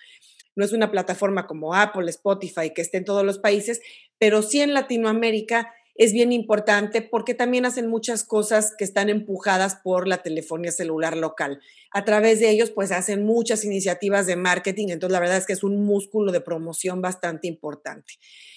no 0.57 0.65
es 0.65 0.73
una 0.73 0.91
plataforma 0.91 1.47
como 1.47 1.75
Apple, 1.75 2.11
Spotify, 2.11 2.71
que 2.75 2.83
esté 2.83 2.99
en 2.99 3.05
todos 3.05 3.25
los 3.25 3.39
países, 3.39 3.81
pero 4.19 4.43
sí 4.43 4.61
en 4.61 4.75
Latinoamérica 4.75 5.73
es 5.95 6.13
bien 6.13 6.33
importante 6.33 7.03
porque 7.03 7.35
también 7.35 7.67
hacen 7.67 7.87
muchas 7.89 8.25
cosas 8.25 8.75
que 8.77 8.85
están 8.85 9.11
empujadas 9.11 9.77
por 9.77 10.09
la 10.09 10.23
telefonía 10.23 10.73
celular 10.73 11.17
local. 11.17 11.61
A 11.91 12.05
través 12.05 12.41
de 12.41 12.51
ellos, 12.51 12.71
pues 12.71 12.93
hacen 12.93 13.25
muchas 13.25 13.65
iniciativas 13.65 14.27
de 14.27 14.37
marketing, 14.37 14.89
entonces 14.89 15.13
la 15.13 15.21
verdad 15.21 15.37
es 15.37 15.47
que 15.47 15.53
es 15.53 15.63
un 15.63 15.85
músculo 15.85 16.33
de 16.33 16.41
promoción 16.41 17.03
bastante 17.03 17.47
importante. 17.47 18.15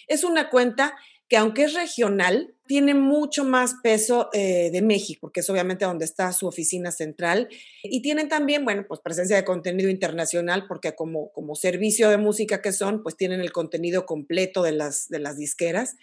Es 0.08 0.24
una 0.24 0.50
cuenta 0.50 0.96
que 1.27 1.38
aunque 1.38 1.63
es 1.63 1.74
regional, 1.74 2.53
tiene 2.67 2.94
mucho 2.94 3.44
más 3.44 3.75
peso 3.84 4.29
eh, 4.34 4.70
de 4.72 4.82
México, 4.82 5.22
porque 5.22 5.39
es 5.39 5.50
obviamente 5.50 5.86
donde 5.86 6.05
está 6.05 6.32
su 6.34 6.48
oficina 6.48 6.91
central. 6.91 7.50
Y 7.84 8.01
tienen 8.01 8.27
también, 8.27 8.63
bueno, 8.63 8.86
pues 8.88 9.00
presencia 9.01 9.36
de 9.36 9.46
contenido 9.46 9.89
internacional, 9.89 10.65
porque 10.67 10.94
como, 10.96 11.32
como 11.32 11.55
servicio 11.55 12.10
de 12.10 12.17
música 12.17 12.62
que 12.62 12.72
son, 12.72 13.03
pues 13.03 13.15
tienen 13.17 13.41
el 13.41 13.51
contenido 13.51 14.05
completo 14.05 14.63
de 14.63 14.72
las, 14.72 15.08
de 15.10 15.20
las 15.20 15.38
disqueras. 15.38 15.96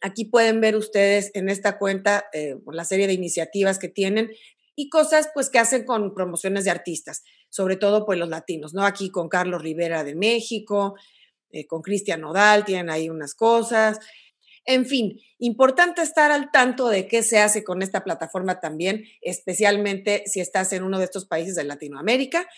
Aquí 0.00 0.24
pueden 0.24 0.60
ver 0.60 0.76
ustedes 0.76 1.30
en 1.34 1.48
esta 1.48 1.78
cuenta 1.78 2.26
eh, 2.32 2.56
la 2.72 2.84
serie 2.84 3.06
de 3.06 3.12
iniciativas 3.12 3.78
que 3.78 3.88
tienen 3.88 4.30
y 4.74 4.88
cosas 4.88 5.28
pues 5.34 5.50
que 5.50 5.58
hacen 5.58 5.84
con 5.84 6.14
promociones 6.14 6.64
de 6.64 6.70
artistas, 6.70 7.22
sobre 7.50 7.76
todo 7.76 8.06
pues 8.06 8.18
los 8.18 8.28
latinos, 8.28 8.72
¿no? 8.72 8.86
Aquí 8.86 9.10
con 9.10 9.28
Carlos 9.28 9.60
Rivera 9.60 10.04
de 10.04 10.14
México, 10.14 10.94
eh, 11.50 11.66
con 11.66 11.82
Cristian 11.82 12.22
Nodal, 12.22 12.64
tienen 12.64 12.88
ahí 12.88 13.10
unas 13.10 13.34
cosas, 13.34 13.98
en 14.70 14.86
fin, 14.86 15.20
importante 15.38 16.00
estar 16.00 16.30
al 16.30 16.50
tanto 16.50 16.88
de 16.88 17.08
qué 17.08 17.22
se 17.22 17.38
hace 17.38 17.64
con 17.64 17.82
esta 17.82 18.04
plataforma 18.04 18.60
también, 18.60 19.04
especialmente 19.20 20.22
si 20.26 20.40
estás 20.40 20.72
en 20.72 20.84
uno 20.84 20.98
de 20.98 21.04
estos 21.04 21.26
países 21.26 21.56
de 21.56 21.64
Latinoamérica. 21.64 22.48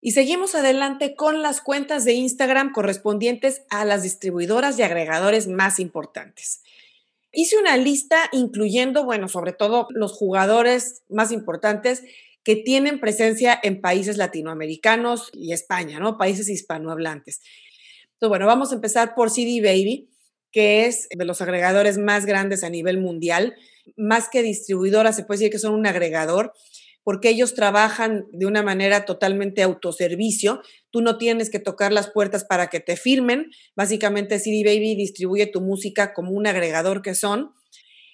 Y 0.00 0.12
seguimos 0.12 0.54
adelante 0.54 1.16
con 1.16 1.42
las 1.42 1.60
cuentas 1.60 2.04
de 2.04 2.12
Instagram 2.12 2.72
correspondientes 2.72 3.62
a 3.68 3.84
las 3.84 4.04
distribuidoras 4.04 4.78
y 4.78 4.82
agregadores 4.82 5.48
más 5.48 5.80
importantes. 5.80 6.62
Hice 7.32 7.58
una 7.58 7.76
lista 7.76 8.28
incluyendo, 8.32 9.04
bueno, 9.04 9.28
sobre 9.28 9.52
todo 9.52 9.88
los 9.90 10.12
jugadores 10.12 11.02
más 11.08 11.32
importantes 11.32 12.04
que 12.44 12.54
tienen 12.54 13.00
presencia 13.00 13.58
en 13.60 13.80
países 13.80 14.18
latinoamericanos 14.18 15.30
y 15.32 15.52
España, 15.52 15.98
¿no? 15.98 16.16
Países 16.16 16.48
hispanohablantes. 16.48 17.40
Entonces, 18.04 18.28
bueno, 18.28 18.46
vamos 18.46 18.70
a 18.70 18.76
empezar 18.76 19.16
por 19.16 19.30
CD 19.30 19.60
Baby 19.60 20.08
que 20.56 20.86
es 20.86 21.06
de 21.14 21.26
los 21.26 21.42
agregadores 21.42 21.98
más 21.98 22.24
grandes 22.24 22.64
a 22.64 22.70
nivel 22.70 22.96
mundial, 22.96 23.56
más 23.94 24.30
que 24.30 24.42
distribuidora, 24.42 25.12
se 25.12 25.22
puede 25.22 25.40
decir 25.40 25.52
que 25.52 25.58
son 25.58 25.74
un 25.74 25.86
agregador, 25.86 26.54
porque 27.04 27.28
ellos 27.28 27.52
trabajan 27.52 28.24
de 28.32 28.46
una 28.46 28.62
manera 28.62 29.04
totalmente 29.04 29.62
autoservicio. 29.62 30.62
Tú 30.90 31.02
no 31.02 31.18
tienes 31.18 31.50
que 31.50 31.58
tocar 31.58 31.92
las 31.92 32.10
puertas 32.10 32.46
para 32.46 32.68
que 32.68 32.80
te 32.80 32.96
firmen. 32.96 33.50
Básicamente 33.76 34.38
CD 34.38 34.62
Baby 34.64 34.94
distribuye 34.94 35.46
tu 35.46 35.60
música 35.60 36.14
como 36.14 36.30
un 36.30 36.46
agregador 36.46 37.02
que 37.02 37.14
son. 37.14 37.50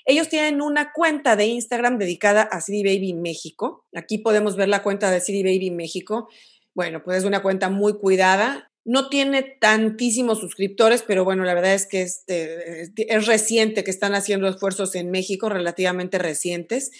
Ellos 0.05 0.29
tienen 0.29 0.63
una 0.63 0.91
cuenta 0.93 1.37
de 1.37 1.47
Instagram 1.47 1.97
dedicada 1.97 2.43
a 2.43 2.61
CD 2.61 2.83
Baby 2.83 3.15
México. 3.15 3.87
Aquí 3.95 4.19
podemos 4.19 4.57
ver 4.57 4.69
la 4.69 4.83
cuenta 4.83 5.13
de 5.13 5.21
CD 5.21 5.45
Baby 5.45 5.71
México. 5.71 6.29
Bueno, 6.75 7.05
pues 7.05 7.19
es 7.19 7.25
una 7.25 7.41
cuenta 7.41 7.71
muy 7.71 8.01
cuidada. 8.01 8.72
No 8.85 9.09
tiene 9.09 9.43
tantísimos 9.43 10.41
suscriptores, 10.41 11.03
pero 11.03 11.25
bueno, 11.25 11.45
la 11.45 11.55
verdad 11.55 11.75
es 11.75 11.87
que 11.87 12.03
este, 12.03 12.83
es 12.97 13.27
reciente 13.27 13.85
que 13.85 13.91
están 13.91 14.15
haciendo 14.15 14.49
esfuerzos 14.49 14.95
en 14.95 15.11
México, 15.11 15.49
relativamente 15.49 16.19
recientes. 16.19 16.91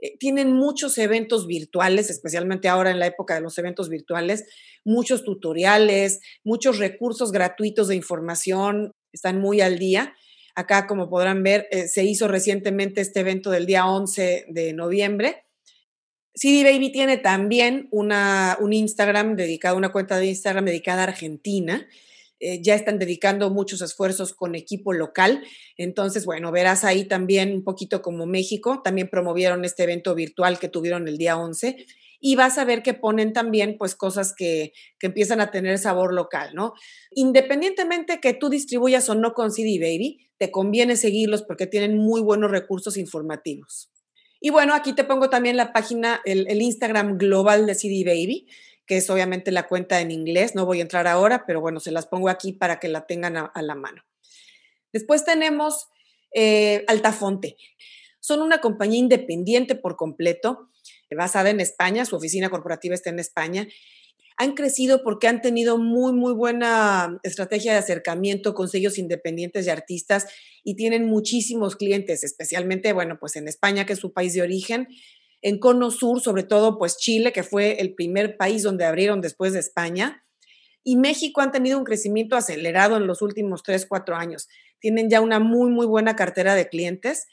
Eh, 0.00 0.16
tienen 0.18 0.52
muchos 0.52 0.98
eventos 0.98 1.46
virtuales, 1.46 2.10
especialmente 2.10 2.68
ahora 2.68 2.90
en 2.90 2.98
la 2.98 3.06
época 3.06 3.34
de 3.34 3.42
los 3.42 3.56
eventos 3.58 3.88
virtuales, 3.88 4.44
muchos 4.84 5.24
tutoriales, 5.24 6.20
muchos 6.42 6.78
recursos 6.78 7.30
gratuitos 7.30 7.88
de 7.88 7.96
información, 7.96 8.92
están 9.12 9.40
muy 9.40 9.60
al 9.60 9.78
día. 9.78 10.14
Acá, 10.56 10.86
como 10.86 11.08
podrán 11.08 11.42
ver, 11.44 11.68
se 11.88 12.04
hizo 12.04 12.26
recientemente 12.26 13.00
este 13.00 13.20
evento 13.20 13.50
del 13.50 13.66
día 13.66 13.86
11 13.86 14.46
de 14.48 14.72
noviembre 14.72 15.44
CD 16.34 16.64
Baby 16.64 16.92
tiene 16.92 17.16
también 17.16 17.88
una, 17.90 18.56
un 18.60 18.72
Instagram 18.72 19.36
dedicado, 19.36 19.76
una 19.76 19.92
cuenta 19.92 20.18
de 20.18 20.26
Instagram 20.26 20.64
dedicada 20.64 21.02
a 21.02 21.08
Argentina. 21.08 21.86
Eh, 22.38 22.62
ya 22.62 22.74
están 22.74 22.98
dedicando 22.98 23.50
muchos 23.50 23.82
esfuerzos 23.82 24.32
con 24.32 24.54
equipo 24.54 24.94
local. 24.94 25.42
Entonces, 25.76 26.24
bueno, 26.24 26.50
verás 26.50 26.84
ahí 26.84 27.04
también 27.04 27.52
un 27.52 27.64
poquito 27.64 28.00
como 28.00 28.24
México, 28.24 28.80
también 28.82 29.10
promovieron 29.10 29.64
este 29.64 29.82
evento 29.82 30.14
virtual 30.14 30.58
que 30.58 30.68
tuvieron 30.68 31.06
el 31.06 31.18
día 31.18 31.36
11 31.36 31.84
y 32.18 32.36
vas 32.36 32.58
a 32.58 32.64
ver 32.64 32.82
que 32.82 32.94
ponen 32.94 33.32
también 33.32 33.76
pues 33.78 33.94
cosas 33.94 34.34
que, 34.34 34.72
que 34.98 35.08
empiezan 35.08 35.40
a 35.40 35.50
tener 35.50 35.78
sabor 35.78 36.14
local, 36.14 36.50
¿no? 36.54 36.74
Independientemente 37.10 38.20
que 38.20 38.34
tú 38.34 38.48
distribuyas 38.48 39.08
o 39.08 39.14
no 39.14 39.32
con 39.32 39.50
CD 39.50 39.78
Baby, 39.78 40.30
te 40.38 40.50
conviene 40.50 40.96
seguirlos 40.96 41.42
porque 41.42 41.66
tienen 41.66 41.98
muy 41.98 42.22
buenos 42.22 42.50
recursos 42.50 42.96
informativos. 42.96 43.90
Y 44.40 44.50
bueno, 44.50 44.74
aquí 44.74 44.94
te 44.94 45.04
pongo 45.04 45.28
también 45.28 45.56
la 45.56 45.72
página, 45.72 46.22
el, 46.24 46.62
Instagram 46.62 47.18
global 47.18 47.66
de 47.66 47.74
CD 47.74 48.04
Baby, 48.04 48.48
que 48.86 48.96
es 48.96 49.10
obviamente 49.10 49.52
la 49.52 49.68
cuenta 49.68 50.00
en 50.00 50.10
inglés. 50.10 50.54
No 50.54 50.64
voy 50.64 50.78
a 50.78 50.82
entrar 50.82 51.06
ahora, 51.06 51.44
pero 51.46 51.60
bueno, 51.60 51.78
se 51.78 51.90
las 51.90 52.06
pongo 52.06 52.30
aquí 52.30 52.52
para 52.52 52.80
que 52.80 52.88
la 52.88 53.06
tengan 53.06 53.36
a, 53.36 53.52
la 53.62 53.74
mano. 53.74 54.02
Después 54.92 55.24
tenemos 55.24 55.88
eh, 56.34 56.84
Altafonte. 56.88 57.56
Son 58.18 58.40
una 58.40 58.60
compañía 58.60 58.98
independiente 58.98 59.74
por 59.74 59.96
completo, 59.96 60.70
basada 61.14 61.50
en 61.50 61.60
España, 61.60 62.04
su 62.04 62.16
oficina 62.16 62.50
corporativa 62.50 62.94
está 62.94 63.10
en 63.10 63.18
España. 63.18 63.68
Han 64.40 64.54
crecido 64.54 65.02
porque 65.04 65.28
han 65.28 65.42
tenido 65.42 65.76
muy, 65.76 66.14
muy 66.14 66.32
buena 66.32 67.20
estrategia 67.24 67.72
de 67.72 67.78
acercamiento 67.78 68.54
con 68.54 68.70
sellos 68.70 68.96
independientes 68.96 69.66
y 69.66 69.68
artistas 69.68 70.28
y 70.64 70.76
tienen 70.76 71.04
muchísimos 71.04 71.76
clientes, 71.76 72.24
especialmente, 72.24 72.94
bueno, 72.94 73.18
pues 73.20 73.36
en 73.36 73.48
España, 73.48 73.84
que 73.84 73.92
es 73.92 73.98
su 73.98 74.14
país 74.14 74.32
de 74.32 74.40
origen, 74.40 74.88
en 75.42 75.58
Cono 75.58 75.90
Sur, 75.90 76.22
sobre 76.22 76.42
todo, 76.42 76.78
pues 76.78 76.96
Chile, 76.96 77.32
que 77.32 77.42
fue 77.42 77.82
el 77.82 77.94
primer 77.94 78.38
país 78.38 78.62
donde 78.62 78.86
abrieron 78.86 79.20
después 79.20 79.52
de 79.52 79.60
España, 79.60 80.24
y 80.82 80.96
México 80.96 81.42
han 81.42 81.52
tenido 81.52 81.76
un 81.76 81.84
crecimiento 81.84 82.34
acelerado 82.34 82.96
en 82.96 83.06
los 83.06 83.20
últimos 83.20 83.62
tres, 83.62 83.84
cuatro 83.84 84.16
años. 84.16 84.48
Tienen 84.78 85.10
ya 85.10 85.20
una 85.20 85.38
muy, 85.38 85.70
muy 85.70 85.84
buena 85.84 86.16
cartera 86.16 86.54
de 86.54 86.70
clientes. 86.70 87.26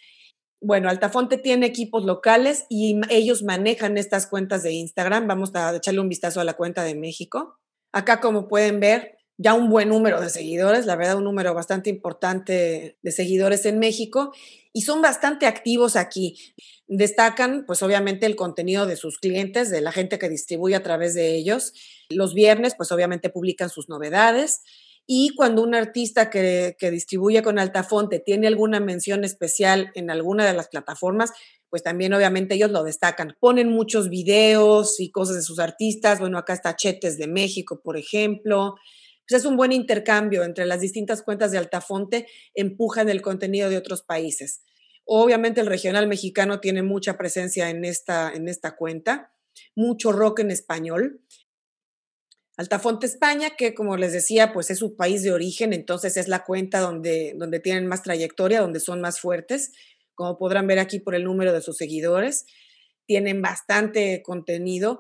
Bueno, 0.59 0.89
Altafonte 0.89 1.37
tiene 1.37 1.67
equipos 1.67 2.03
locales 2.03 2.65
y 2.69 2.99
ellos 3.09 3.43
manejan 3.43 3.97
estas 3.97 4.25
cuentas 4.25 4.63
de 4.63 4.73
Instagram. 4.73 5.27
Vamos 5.27 5.53
a 5.53 5.75
echarle 5.75 5.99
un 5.99 6.09
vistazo 6.09 6.41
a 6.41 6.43
la 6.43 6.53
cuenta 6.53 6.83
de 6.83 6.95
México. 6.95 7.59
Acá, 7.91 8.19
como 8.19 8.47
pueden 8.47 8.79
ver, 8.79 9.17
ya 9.37 9.53
un 9.53 9.69
buen 9.69 9.89
número 9.89 10.19
de 10.19 10.29
seguidores, 10.29 10.87
la 10.87 10.95
verdad, 10.95 11.17
un 11.17 11.25
número 11.25 11.53
bastante 11.53 11.91
importante 11.91 12.97
de 13.01 13.11
seguidores 13.11 13.65
en 13.67 13.77
México 13.77 14.31
y 14.73 14.81
son 14.81 15.01
bastante 15.01 15.45
activos 15.45 15.95
aquí. 15.95 16.37
Destacan, 16.87 17.65
pues 17.67 17.83
obviamente, 17.83 18.25
el 18.25 18.35
contenido 18.35 18.87
de 18.87 18.95
sus 18.95 19.19
clientes, 19.19 19.69
de 19.69 19.81
la 19.81 19.91
gente 19.91 20.17
que 20.17 20.29
distribuye 20.29 20.75
a 20.75 20.83
través 20.83 21.13
de 21.13 21.35
ellos. 21.35 21.73
Los 22.09 22.33
viernes, 22.33 22.73
pues 22.75 22.91
obviamente 22.91 23.29
publican 23.29 23.69
sus 23.69 23.89
novedades. 23.89 24.63
Y 25.07 25.33
cuando 25.35 25.63
un 25.63 25.73
artista 25.73 26.29
que, 26.29 26.75
que 26.77 26.91
distribuye 26.91 27.41
con 27.41 27.57
Altafonte 27.57 28.19
tiene 28.19 28.45
alguna 28.47 28.81
mención 28.81 29.23
especial 29.23 29.89
en 29.95 30.11
alguna 30.11 30.45
de 30.45 30.53
las 30.53 30.67
plataformas, 30.67 31.31
pues 31.69 31.81
también 31.81 32.13
obviamente 32.13 32.55
ellos 32.55 32.71
lo 32.71 32.83
destacan. 32.83 33.35
Ponen 33.39 33.69
muchos 33.69 34.09
videos 34.09 34.99
y 34.99 35.11
cosas 35.11 35.37
de 35.37 35.41
sus 35.41 35.59
artistas. 35.59 36.19
Bueno, 36.19 36.37
acá 36.37 36.53
está 36.53 36.75
Chetes 36.75 37.17
de 37.17 37.27
México, 37.27 37.81
por 37.81 37.97
ejemplo. 37.97 38.75
Pues 39.27 39.41
es 39.41 39.45
un 39.45 39.57
buen 39.57 39.73
intercambio 39.73 40.43
entre 40.43 40.65
las 40.65 40.79
distintas 40.79 41.21
cuentas 41.21 41.51
de 41.51 41.57
Altafonte, 41.57 42.27
empujan 42.53 43.09
el 43.09 43.21
contenido 43.21 43.69
de 43.69 43.77
otros 43.77 44.01
países. 44.01 44.63
Obviamente 45.03 45.59
el 45.61 45.67
regional 45.67 46.07
mexicano 46.07 46.59
tiene 46.59 46.81
mucha 46.81 47.17
presencia 47.17 47.69
en 47.69 47.83
esta, 47.83 48.31
en 48.33 48.47
esta 48.47 48.75
cuenta, 48.75 49.33
mucho 49.75 50.11
rock 50.11 50.39
en 50.39 50.51
español. 50.51 51.21
Altafonte 52.57 53.05
España, 53.05 53.51
que 53.57 53.73
como 53.73 53.97
les 53.97 54.11
decía, 54.11 54.51
pues 54.51 54.69
es 54.69 54.79
su 54.79 54.95
país 54.95 55.23
de 55.23 55.31
origen, 55.31 55.73
entonces 55.73 56.17
es 56.17 56.27
la 56.27 56.43
cuenta 56.43 56.79
donde, 56.79 57.33
donde 57.37 57.59
tienen 57.59 57.87
más 57.87 58.03
trayectoria, 58.03 58.61
donde 58.61 58.79
son 58.79 58.99
más 58.99 59.19
fuertes, 59.19 59.71
como 60.15 60.37
podrán 60.37 60.67
ver 60.67 60.79
aquí 60.79 60.99
por 60.99 61.15
el 61.15 61.23
número 61.23 61.53
de 61.53 61.61
sus 61.61 61.77
seguidores. 61.77 62.45
Tienen 63.05 63.41
bastante 63.41 64.21
contenido. 64.23 64.99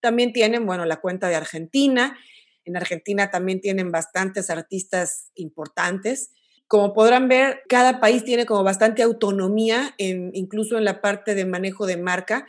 También 0.00 0.32
tienen, 0.32 0.66
bueno, 0.66 0.86
la 0.86 1.00
cuenta 1.00 1.28
de 1.28 1.36
Argentina, 1.36 2.18
en 2.64 2.76
Argentina 2.76 3.30
también 3.30 3.60
tienen 3.60 3.92
bastantes 3.92 4.50
artistas 4.50 5.30
importantes. 5.34 6.30
Como 6.66 6.94
podrán 6.94 7.28
ver, 7.28 7.60
cada 7.68 8.00
país 8.00 8.24
tiene 8.24 8.46
como 8.46 8.64
bastante 8.64 9.02
autonomía, 9.02 9.94
incluso 9.98 10.78
en 10.78 10.84
la 10.84 11.00
parte 11.00 11.34
de 11.34 11.44
manejo 11.44 11.86
de 11.86 11.98
marca. 11.98 12.46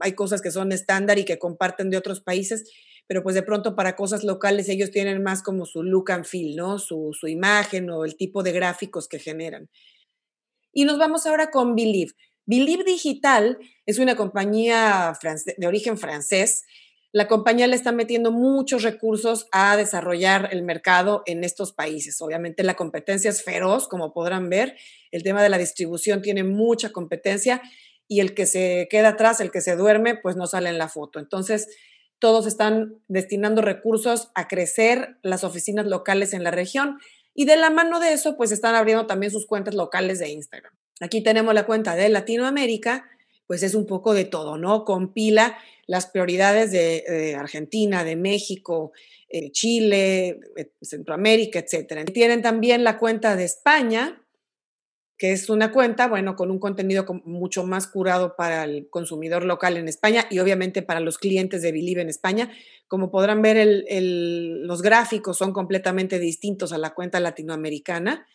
Hay 0.00 0.12
cosas 0.12 0.40
que 0.40 0.52
son 0.52 0.70
estándar 0.70 1.18
y 1.18 1.24
que 1.24 1.38
comparten 1.38 1.90
de 1.90 1.96
otros 1.96 2.20
países, 2.20 2.70
pero 3.06 3.22
pues 3.22 3.34
de 3.34 3.42
pronto 3.42 3.74
para 3.74 3.96
cosas 3.96 4.24
locales 4.24 4.68
ellos 4.68 4.90
tienen 4.90 5.22
más 5.22 5.42
como 5.42 5.66
su 5.66 5.82
look 5.82 6.10
and 6.10 6.24
feel, 6.24 6.56
¿no? 6.56 6.78
Su, 6.78 7.10
su 7.18 7.28
imagen 7.28 7.90
o 7.90 8.04
el 8.04 8.16
tipo 8.16 8.42
de 8.42 8.52
gráficos 8.52 9.08
que 9.08 9.18
generan. 9.18 9.68
Y 10.72 10.84
nos 10.84 10.98
vamos 10.98 11.26
ahora 11.26 11.50
con 11.50 11.74
Believe. 11.74 12.12
Believe 12.44 12.84
Digital 12.84 13.58
es 13.86 13.98
una 13.98 14.14
compañía 14.16 15.12
de 15.56 15.66
origen 15.66 15.98
francés 15.98 16.64
la 17.16 17.28
compañía 17.28 17.66
le 17.66 17.76
está 17.76 17.92
metiendo 17.92 18.30
muchos 18.30 18.82
recursos 18.82 19.46
a 19.50 19.74
desarrollar 19.78 20.50
el 20.52 20.62
mercado 20.62 21.22
en 21.24 21.44
estos 21.44 21.72
países. 21.72 22.20
Obviamente 22.20 22.62
la 22.62 22.74
competencia 22.74 23.30
es 23.30 23.42
feroz, 23.42 23.88
como 23.88 24.12
podrán 24.12 24.50
ver. 24.50 24.76
El 25.10 25.22
tema 25.22 25.42
de 25.42 25.48
la 25.48 25.56
distribución 25.56 26.20
tiene 26.20 26.44
mucha 26.44 26.90
competencia 26.90 27.62
y 28.06 28.20
el 28.20 28.34
que 28.34 28.44
se 28.44 28.86
queda 28.90 29.08
atrás, 29.08 29.40
el 29.40 29.50
que 29.50 29.62
se 29.62 29.76
duerme, 29.76 30.14
pues 30.14 30.36
no 30.36 30.46
sale 30.46 30.68
en 30.68 30.76
la 30.76 30.88
foto. 30.88 31.18
Entonces, 31.18 31.68
todos 32.18 32.46
están 32.46 32.96
destinando 33.08 33.62
recursos 33.62 34.30
a 34.34 34.48
crecer 34.48 35.18
las 35.22 35.44
oficinas 35.44 35.86
locales 35.86 36.32
en 36.32 36.44
la 36.44 36.50
región 36.50 36.98
y 37.34 37.44
de 37.44 37.56
la 37.56 37.70
mano 37.70 38.00
de 38.00 38.12
eso, 38.12 38.36
pues 38.36 38.50
están 38.50 38.74
abriendo 38.74 39.06
también 39.06 39.30
sus 39.30 39.46
cuentas 39.46 39.74
locales 39.74 40.18
de 40.18 40.30
Instagram. 40.30 40.72
Aquí 41.00 41.22
tenemos 41.22 41.52
la 41.52 41.66
cuenta 41.66 41.94
de 41.94 42.08
Latinoamérica, 42.08 43.04
pues 43.46 43.62
es 43.62 43.74
un 43.74 43.86
poco 43.86 44.14
de 44.14 44.24
todo, 44.24 44.56
¿no? 44.56 44.84
Compila 44.84 45.58
las 45.86 46.06
prioridades 46.06 46.72
de, 46.72 47.36
Argentina, 47.38 48.02
de 48.02 48.16
México, 48.16 48.92
eh, 49.28 49.52
Chile, 49.52 50.40
eh, 50.56 50.72
Centroamérica, 50.80 51.58
etcétera. 51.58 52.04
Tienen 52.06 52.42
también 52.42 52.82
la 52.82 52.98
cuenta 52.98 53.36
de 53.36 53.44
España, 53.44 54.22
que 55.18 55.32
es 55.32 55.48
una 55.48 55.72
cuenta, 55.72 56.08
bueno, 56.08 56.36
con 56.36 56.50
un 56.50 56.58
contenido 56.58 57.06
mucho 57.24 57.64
más 57.64 57.86
curado 57.86 58.36
para 58.36 58.64
el 58.64 58.88
consumidor 58.90 59.44
local 59.44 59.76
en 59.76 59.88
España 59.88 60.26
y 60.30 60.40
obviamente 60.40 60.82
para 60.82 61.00
los 61.00 61.16
clientes 61.18 61.62
de 61.62 61.72
Believe 61.72 62.02
en 62.02 62.10
España. 62.10 62.50
Como 62.86 63.10
podrán 63.10 63.40
ver, 63.40 63.84
los 63.90 64.82
gráficos 64.82 65.38
son 65.38 65.52
completamente 65.52 66.18
distintos 66.18 66.72
a 66.72 66.78
la 66.78 66.92
cuenta 66.94 67.18
latinoamericana. 67.18 68.26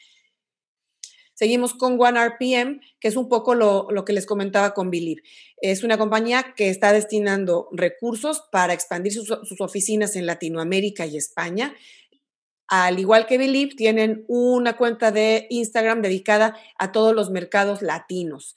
Seguimos 1.41 1.73
con 1.73 1.99
OneRPM, 1.99 2.81
que 2.99 3.07
es 3.07 3.15
un 3.15 3.27
poco 3.27 3.55
lo, 3.55 3.87
que 4.05 4.13
les 4.13 4.27
comentaba 4.27 4.75
con 4.75 4.91
Believe. 4.91 5.23
Es 5.57 5.83
una 5.83 5.97
compañía 5.97 6.53
que 6.55 6.69
está 6.69 6.93
destinando 6.93 7.67
recursos 7.71 8.43
para 8.51 8.73
expandir 8.73 9.13
sus, 9.13 9.31
oficinas 9.59 10.15
en 10.15 10.27
Latinoamérica 10.27 11.07
y 11.07 11.17
España. 11.17 11.73
Al 12.71 12.99
igual 12.99 13.25
que 13.25 13.37
Believe, 13.37 13.75
tienen 13.75 14.23
una 14.29 14.77
cuenta 14.77 15.11
de 15.11 15.45
Instagram 15.49 16.01
dedicada 16.01 16.57
a 16.79 16.93
todos 16.93 17.13
los 17.13 17.29
mercados 17.29 17.81
latinos. 17.81 18.55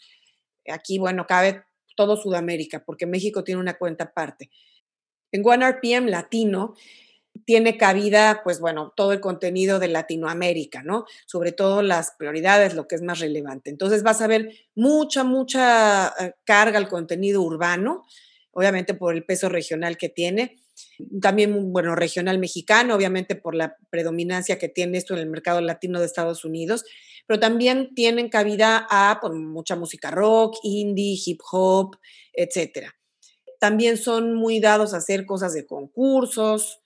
Aquí, 0.68 1.00
bueno, 1.00 1.26
cabe 1.26 1.64
todo 1.96 2.16
Sudamérica, 2.16 2.84
porque 2.84 3.06
México 3.06 3.42
tiene 3.42 3.60
una 3.60 3.74
cuenta 3.74 4.04
aparte. 4.04 4.50
En 5.32 5.42
OneRPM 5.44 6.06
Latino 6.06 6.74
tiene 7.44 7.76
cabida, 7.76 8.42
pues 8.44 8.60
bueno, 8.60 8.92
todo 8.96 9.12
el 9.12 9.18
contenido 9.18 9.80
de 9.80 9.88
Latinoamérica, 9.88 10.84
¿no? 10.84 11.06
Sobre 11.26 11.50
todo 11.50 11.82
las 11.82 12.12
prioridades, 12.12 12.74
lo 12.74 12.86
que 12.86 12.94
es 12.94 13.02
más 13.02 13.18
relevante. 13.18 13.68
Entonces 13.68 14.04
vas 14.04 14.20
a 14.20 14.28
ver 14.28 14.48
mucha, 14.76 15.24
mucha 15.24 16.14
eh, 16.20 16.34
carga 16.44 16.78
al 16.78 16.88
contenido 16.88 17.42
urbano, 17.42 18.04
obviamente 18.52 18.94
por 18.94 19.12
el 19.12 19.24
peso 19.24 19.48
regional 19.48 19.96
que 19.96 20.08
tiene. 20.08 20.63
También, 21.20 21.72
bueno, 21.72 21.94
regional 21.94 22.38
mexicano, 22.38 22.94
obviamente 22.94 23.36
por 23.36 23.54
la 23.54 23.76
predominancia 23.90 24.58
que 24.58 24.68
tiene 24.68 24.98
esto 24.98 25.14
en 25.14 25.20
el 25.20 25.30
mercado 25.30 25.60
latino 25.60 26.00
de 26.00 26.06
Estados 26.06 26.44
Unidos, 26.44 26.84
pero 27.26 27.40
también 27.40 27.94
tienen 27.94 28.28
cabida 28.28 28.86
a 28.90 29.18
pues, 29.20 29.32
mucha 29.32 29.76
música 29.76 30.10
rock, 30.10 30.56
indie, 30.62 31.18
hip 31.24 31.40
hop, 31.50 31.96
etcétera. 32.32 32.94
También 33.58 33.96
son 33.96 34.34
muy 34.34 34.60
dados 34.60 34.94
a 34.94 34.98
hacer 34.98 35.24
cosas 35.24 35.54
de 35.54 35.66
concursos, 35.66 36.80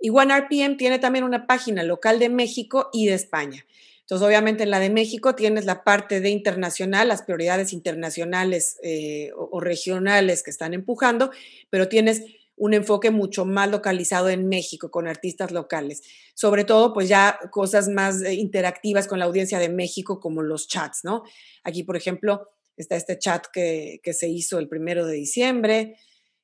y 0.00 0.10
OneRPM 0.10 0.76
tiene 0.78 0.98
también 0.98 1.24
una 1.24 1.46
página 1.46 1.82
local 1.82 2.18
de 2.18 2.30
México 2.30 2.88
y 2.92 3.06
de 3.06 3.14
España. 3.14 3.66
Entonces, 4.00 4.26
obviamente 4.26 4.64
en 4.64 4.70
la 4.70 4.80
de 4.80 4.90
México 4.90 5.36
tienes 5.36 5.66
la 5.66 5.84
parte 5.84 6.20
de 6.20 6.30
internacional, 6.30 7.06
las 7.06 7.22
prioridades 7.22 7.72
internacionales 7.72 8.78
eh, 8.82 9.30
o, 9.36 9.60
regionales 9.60 10.42
que 10.42 10.50
están 10.50 10.74
empujando, 10.74 11.30
pero 11.68 11.88
tienes 11.88 12.24
un 12.60 12.74
enfoque 12.74 13.10
mucho 13.10 13.46
más 13.46 13.70
localizado 13.70 14.28
en 14.28 14.46
México 14.46 14.90
con 14.90 15.08
artistas 15.08 15.50
locales. 15.50 16.02
Sobre 16.34 16.64
todo, 16.64 16.92
pues 16.92 17.08
ya 17.08 17.38
cosas 17.50 17.88
más 17.88 18.20
eh, 18.20 18.34
interactivas 18.34 19.08
con 19.08 19.18
la 19.18 19.24
audiencia 19.24 19.58
de 19.58 19.70
México, 19.70 20.20
como 20.20 20.42
los 20.42 20.68
chats, 20.68 21.00
¿no? 21.02 21.22
Aquí, 21.64 21.84
por 21.84 21.96
ejemplo, 21.96 22.50
está 22.76 22.96
este 22.96 23.18
chat 23.18 23.46
que, 23.50 24.00
que 24.02 24.12
se 24.12 24.28
hizo 24.28 24.58
el 24.58 24.68
primero 24.68 25.06
de 25.06 25.14
diciembre. 25.14 25.96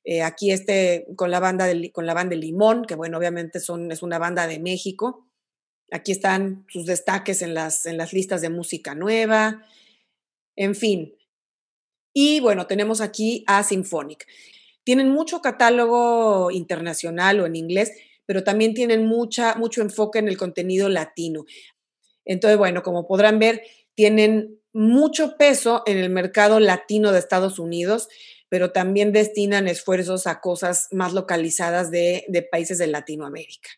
Eh, 0.03 0.23
aquí 0.23 0.51
este 0.51 1.05
con 1.15 1.29
la 1.29 1.39
banda 1.39 1.65
de, 1.67 1.91
con 1.91 2.07
la 2.07 2.15
banda 2.15 2.35
Limón, 2.35 2.85
que 2.85 2.95
bueno, 2.95 3.19
obviamente 3.19 3.59
son, 3.59 3.91
es 3.91 4.01
una 4.01 4.17
banda 4.17 4.47
de 4.47 4.57
México. 4.57 5.29
Aquí 5.91 6.11
están 6.11 6.65
sus 6.67 6.87
destaques 6.87 7.43
en 7.43 7.53
las, 7.53 7.85
en 7.85 7.95
las 7.95 8.11
listas 8.11 8.41
de 8.41 8.49
música 8.49 8.95
nueva. 8.95 9.63
En 10.55 10.73
fin. 10.73 11.13
Y 12.11 12.39
bueno, 12.39 12.65
tenemos 12.65 13.01
aquí 13.01 13.43
a 13.45 13.61
Symphonic. 13.61 14.25
Tienen 14.87 15.09
mucho 15.09 15.41
catálogo 15.41 16.49
internacional 16.49 17.41
o 17.41 17.45
en 17.45 17.57
inglés, 17.57 17.91
pero 18.25 18.45
también 18.45 18.73
tienen 18.73 19.05
mucha, 19.05 19.55
mucho 19.55 19.81
enfoque 19.81 20.19
en 20.19 20.29
el 20.29 20.37
contenido 20.37 20.87
latino. 20.87 21.43
Entonces, 22.23 22.57
bueno, 22.57 22.83
como 22.83 23.05
podrán 23.05 23.37
ver, 23.37 23.63
tienen 23.95 24.61
mucho 24.71 25.35
peso 25.37 25.83
en 25.85 25.97
el 25.97 26.09
mercado 26.09 26.61
latino 26.61 27.11
de 27.11 27.19
Estados 27.19 27.59
Unidos 27.59 28.07
pero 28.49 28.71
también 28.71 29.11
destinan 29.11 29.67
esfuerzos 29.67 30.25
a 30.25 30.39
cosas 30.39 30.87
más 30.91 31.11
localizadas 31.13 31.91
de, 31.91 32.47
países 32.49 32.77
de 32.77 32.87
Latinoamérica. 32.87 33.69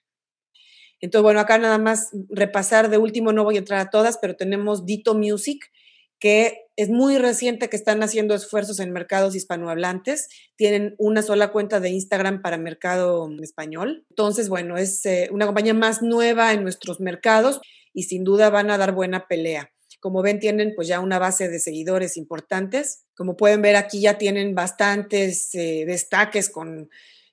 Entonces, 1.01 1.23
bueno, 1.23 1.39
acá 1.39 1.57
nada 1.57 1.79
más 1.79 2.11
repasar 2.29 2.91
de 2.91 2.99
último, 2.99 3.33
no 3.33 3.43
voy 3.43 3.55
a 3.55 3.59
entrar 3.59 3.79
a 3.79 3.89
todas, 3.89 4.19
pero 4.21 4.35
tenemos 4.35 4.85
Dito 4.85 5.15
Music, 5.15 5.71
que 6.19 6.65
es 6.75 6.89
muy 6.89 7.17
reciente 7.17 7.69
que 7.69 7.75
están 7.75 8.03
haciendo 8.03 8.35
esfuerzos 8.35 8.79
en 8.79 8.91
mercados 8.91 9.35
hispanohablantes. 9.35 10.27
Tienen 10.55 10.95
una 10.97 11.21
sola 11.21 11.51
cuenta 11.51 11.79
de 11.79 11.89
Instagram 11.89 12.41
para 12.41 12.57
mercado 12.57 13.29
español. 13.41 14.05
Entonces, 14.09 14.49
bueno, 14.49 14.77
es 14.77 15.05
eh, 15.05 15.29
una 15.31 15.45
compañía 15.45 15.73
más 15.73 16.01
nueva 16.01 16.53
en 16.53 16.63
nuestros 16.63 16.99
mercados 16.99 17.59
y 17.93 18.03
sin 18.03 18.23
duda 18.23 18.49
van 18.49 18.71
a 18.71 18.77
dar 18.77 18.93
buena 18.93 19.27
pelea. 19.27 19.71
Como 19.99 20.21
ven, 20.21 20.39
tienen 20.39 20.73
pues 20.75 20.87
ya 20.87 21.01
una 21.01 21.19
base 21.19 21.49
de 21.49 21.59
seguidores 21.59 22.15
importantes. 22.15 23.03
Como 23.15 23.35
pueden 23.35 23.61
ver 23.61 23.75
aquí 23.75 23.99
ya 24.01 24.17
tienen 24.17 24.55
bastantes 24.55 25.53
eh, 25.55 25.83
destaques 25.85 26.49
con 26.49 26.89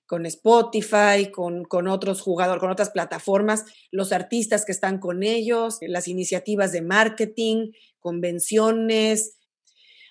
con 0.07 0.25
Spotify, 0.27 1.31
con, 1.33 1.64
con, 1.64 1.88
otros 1.88 2.21
jugadores, 2.21 2.61
con 2.61 2.71
otras 2.71 2.90
plataformas, 2.90 3.64
los 3.90 4.12
artistas 4.12 4.64
que 4.64 4.73
están 4.73 4.99
con 4.99 5.23
ellos, 5.23 5.79
las 5.83 6.09
iniciativas 6.09 6.73
de 6.73 6.83
marketing, 6.83 7.73
convenciones. 7.99 9.37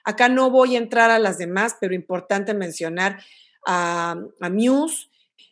Acá 0.04 0.30
no 0.30 0.52
voy 0.52 0.76
a 0.76 0.80
entrar 0.80 1.12
a 1.12 1.20
las 1.20 1.38
demás, 1.38 1.78
pero 1.80 1.96
importante 1.96 2.54
mencionar 2.54 3.22
a, 3.66 4.18
a 4.42 4.50
Muse, 4.50 5.08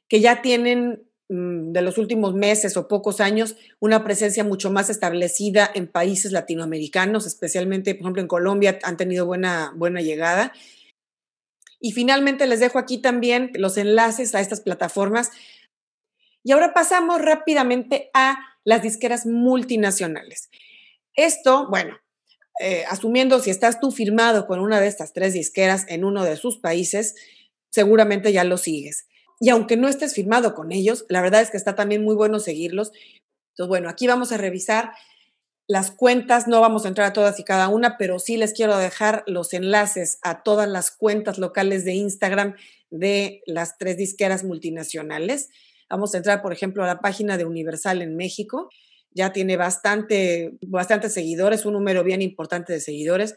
que 0.10 0.19
ya 0.19 0.41
tienen 0.41 1.03
mm, 1.29 1.71
de 1.71 1.82
los 1.82 1.97
últimos 1.97 2.36
meses 2.36 2.75
o 2.75 2.89
pocos 2.89 3.21
años 3.21 3.56
una 3.79 4.03
presencia 4.03 4.43
mucho 4.43 4.69
más 4.71 4.89
establecida 4.89 5.71
en 5.73 5.88
países 5.88 6.34
latinoamericanos, 6.34 7.25
especialmente, 7.25 7.95
por 7.95 8.03
ejemplo, 8.03 8.21
en 8.21 8.27
Colombia 8.27 8.77
han 8.84 8.97
tenido 8.97 9.25
buena, 9.25 9.71
buena 9.75 10.01
llegada 10.01 10.51
y 11.84 11.91
finalmente 11.91 12.48
les 12.48 12.62
dejo 12.62 12.80
aquí 12.80 13.00
también 13.00 13.52
los 13.56 13.76
enlaces 13.76 14.34
a 14.36 14.39
estas 14.39 14.62
plataformas. 14.62 15.32
Y 16.41 16.54
ahora 16.54 16.74
pasamos 16.74 17.22
rápidamente 17.22 18.10
a 18.13 18.38
las 18.63 18.82
disqueras 18.82 19.26
multinacionales. 19.26 20.50
Esto, 21.13 21.67
bueno, 21.69 21.98
eh, 22.62 22.86
asumiendo 22.89 23.41
si 23.41 23.50
estás 23.50 23.82
tú 23.82 23.91
firmado 23.91 24.48
con 24.48 24.62
una 24.62 24.80
de 24.80 24.88
estas 24.88 25.12
tres 25.12 25.34
disqueras 25.34 25.86
en 25.89 26.06
uno 26.06 26.24
de 26.24 26.38
sus 26.38 26.58
países, 26.58 27.15
seguramente 27.69 28.32
ya 28.32 28.46
lo 28.46 28.56
sigues. 28.56 29.10
Y 29.41 29.50
aunque 29.50 29.76
no 29.76 29.89
estés 29.89 30.13
firmado 30.13 30.56
con 30.56 30.72
ellos, 30.72 31.06
la 31.10 31.22
verdad 31.22 31.41
es 31.41 31.52
que 31.52 31.58
está 31.58 31.76
también 31.76 32.02
muy 32.02 32.15
bueno 32.15 32.39
seguirlos. 32.39 32.93
Entonces, 33.50 33.67
bueno, 33.67 33.89
aquí 33.89 34.08
vamos 34.08 34.32
a 34.32 34.38
revisar 34.38 34.93
las 35.67 35.91
cuentas, 35.91 36.47
no 36.47 36.60
vamos 36.60 36.86
a 36.86 36.89
entrar 36.89 37.08
a 37.08 37.13
todas 37.13 37.39
y 37.39 37.43
cada 37.43 37.69
una, 37.69 37.97
pero 37.97 38.19
sí 38.19 38.38
les 38.38 38.54
quiero 38.54 38.78
dejar 38.78 39.23
los 39.28 39.54
enlaces 39.54 40.19
a 40.21 40.43
todas 40.43 40.67
las 40.67 40.91
cuentas 40.91 41.38
locales 41.38 41.86
de 41.86 41.93
Instagram 41.93 42.56
de 42.89 43.41
las 43.45 43.78
tres 43.78 43.97
disqueras 43.97 44.43
multinacionales. 44.43 45.49
Vamos 45.89 46.13
a 46.13 46.17
entrar, 46.17 46.41
por 46.41 46.54
ejemplo, 46.54 46.84
a 46.84 46.88
la 46.88 46.99
página 46.99 47.38
de 47.38 47.45
Universal 47.45 48.02
en 48.02 48.15
México. 48.15 48.69
Ya 49.12 49.32
tiene 49.32 49.58
bastante, 49.58 50.58
bastantes 50.62 51.13
seguidores, 51.13 51.65
un 51.65 51.73
número 51.73 52.04
bien 52.04 52.21
importante 52.21 52.73
de 52.73 52.82
seguidores. 52.82 53.36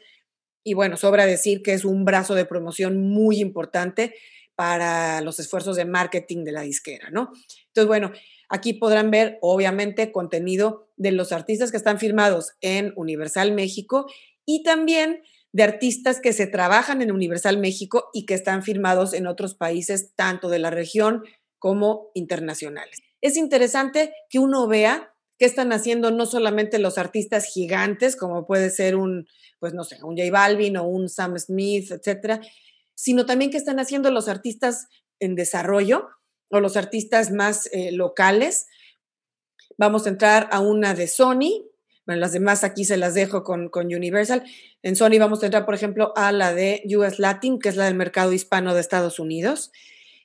Y 0.65 0.75
bueno, 0.75 0.97
sobra 0.97 1.27
decir 1.27 1.62
que 1.62 1.75
es 1.75 1.85
un 1.85 2.05
brazo 2.05 2.35
de 2.35 2.45
promoción 2.45 3.09
muy 3.09 3.41
importante 3.41 4.15
para 4.57 5.21
los 5.21 5.39
esfuerzos 5.39 5.77
de 5.77 5.85
marketing 5.85 6.45
de 6.45 6.53
la 6.53 6.62
disquera, 6.62 7.11
¿no? 7.11 7.31
Entonces, 7.69 7.87
bueno, 7.87 8.11
Aquí 8.49 8.75
podrán 8.75 9.11
ver, 9.11 9.39
obviamente, 9.41 10.12
contenido 10.12 10.86
de 10.97 11.13
los 11.13 11.33
artistas 11.33 11.71
que 11.71 11.77
están 11.77 11.99
firmados 11.99 12.53
en 12.61 12.93
Universal 12.97 13.53
México 13.53 14.07
y 14.45 14.63
también 14.63 15.23
de 15.53 15.63
artistas 15.63 16.21
que 16.21 16.33
se 16.33 16.47
trabajan 16.47 17.03
en 17.03 17.13
Universal 17.13 17.59
México 17.59 18.11
y 18.13 18.27
que 18.27 18.35
están 18.35 18.63
firmados 18.63 19.15
en 19.15 19.27
otros 19.27 19.55
países, 19.55 20.15
tanto 20.15 20.49
de 20.49 20.59
la 20.59 20.71
región 20.71 21.23
como 21.59 22.11
internacionales. 22.15 22.99
Es 23.21 23.37
interesante 23.37 24.13
que 24.29 24.39
uno 24.39 24.67
vea 24.69 25.15
qué 25.39 25.47
están 25.47 25.73
haciendo 25.73 26.11
no 26.11 26.27
solamente 26.27 26.79
los 26.79 26.99
artistas 26.99 27.47
gigantes, 27.47 28.17
como 28.17 28.47
puede 28.47 28.71
ser 28.71 28.97
un, 28.97 29.27
pues 29.59 29.75
no 29.75 29.85
sé, 29.85 29.97
un 30.03 30.17
J 30.17 30.31
Balvin 30.31 30.77
o 30.77 30.85
un 30.85 31.09
Sam 31.09 31.39
Smith, 31.39 31.91
etcétera, 31.91 32.41
sino 32.95 33.27
también 33.27 33.51
qué 33.51 33.57
están 33.57 33.79
haciendo 33.79 34.11
los 34.11 34.29
artistas 34.29 34.89
en 35.21 35.35
desarrollo 35.35 36.09
o 36.51 36.61
los 36.61 36.77
artistas 36.77 37.31
más 37.31 37.69
eh, 37.73 37.93
locales. 37.93 38.67
Vamos 39.79 40.07
a 40.07 40.09
entrar 40.09 40.49
a 40.53 40.61
una 40.61 40.95
de 40.95 41.07
Sony. 41.07 41.67
Bueno, 42.07 42.21
las 42.21 42.33
demás 42.33 42.65
aquí 42.65 42.85
se 42.85 42.97
las 42.97 43.15
dejo 43.15 43.43
con, 43.43 43.69
con 43.69 43.87
Universal. 43.87 44.45
En 44.83 44.97
Sony 44.97 45.19
vamos 45.19 45.43
a 45.43 45.47
entrar, 45.47 45.67
por 45.67 45.75
ejemplo, 45.75 46.12
a 46.17 46.33
la 46.33 46.55
de 46.55 46.83
US 46.97 47.19
Latin, 47.19 47.59
que 47.59 47.69
es 47.69 47.77
la 47.77 47.85
del 47.85 47.95
mercado 47.95 48.33
hispano 48.33 48.75
de 48.75 48.81
Estados 48.81 49.19
Unidos. 49.19 49.73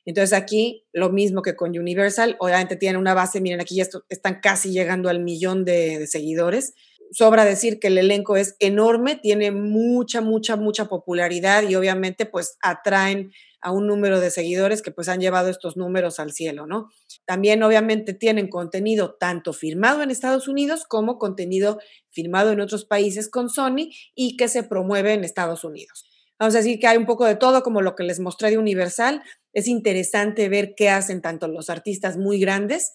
Entonces 0.06 0.34
aquí 0.34 0.86
lo 0.94 1.10
mismo 1.10 1.42
que 1.42 1.56
con 1.56 1.78
Universal, 1.78 2.38
obviamente 2.40 2.76
tienen 2.76 3.00
una 3.00 3.14
base, 3.14 3.42
miren 3.42 3.62
aquí 3.62 3.76
ya 3.76 3.88
están 4.10 4.40
casi 4.42 4.72
llegando 4.72 5.10
al 5.10 5.20
millón 5.20 5.66
de, 5.66 6.00
de, 6.00 6.08
seguidores. 6.08 6.74
Sobra 7.12 7.44
decir 7.44 7.80
que 7.80 7.88
el 7.88 7.98
elenco 7.98 8.38
es 8.38 8.56
enorme, 8.60 9.18
tiene 9.18 9.52
mucha, 9.52 10.22
mucha, 10.22 10.56
mucha 10.56 10.86
popularidad 10.86 11.64
y 11.64 11.76
obviamente 11.76 12.26
pues 12.26 12.58
atraen 12.62 13.32
a 13.62 13.72
un 13.72 13.88
número 13.88 14.20
de 14.20 14.32
seguidores 14.32 14.82
que 14.82 14.92
pues 14.92 15.08
han 15.08 15.22
llevado 15.22 15.50
estos 15.50 15.78
números 15.78 16.20
al 16.20 16.32
cielo, 16.32 16.66
¿no? 16.66 16.90
También 17.26 17.62
obviamente 17.64 18.14
tienen 18.14 18.50
contenido 18.50 19.16
tanto 19.20 19.54
firmado 19.54 20.02
en 20.02 20.12
Estados 20.12 20.48
Unidos 20.48 20.86
como 20.88 21.20
contenido 21.20 21.80
firmado 22.10 22.52
en 22.52 22.60
otros 22.60 22.86
países 22.86 23.30
con 23.30 23.50
Sony 23.50 23.90
y 24.16 24.36
que 24.38 24.48
se 24.48 24.64
promueve 24.64 25.14
en 25.14 25.24
Estados 25.24 25.64
Unidos. 25.64 26.06
Vamos 26.40 26.56
a 26.56 26.58
decir 26.58 26.80
que 26.80 26.88
hay 26.88 26.98
un 26.98 27.06
poco 27.06 27.26
de 27.26 27.36
todo, 27.36 27.62
como 27.62 27.82
lo 27.82 27.96
que 27.96 28.04
les 28.04 28.20
mostré 28.20 28.50
de 28.50 28.58
Universal. 28.58 29.22
Es 29.54 29.68
interesante 29.68 30.50
ver 30.50 30.74
qué 30.76 30.90
hacen 30.90 31.22
tanto 31.22 31.48
los 31.48 31.70
artistas 31.70 32.18
muy 32.18 32.40
grandes 32.40 32.94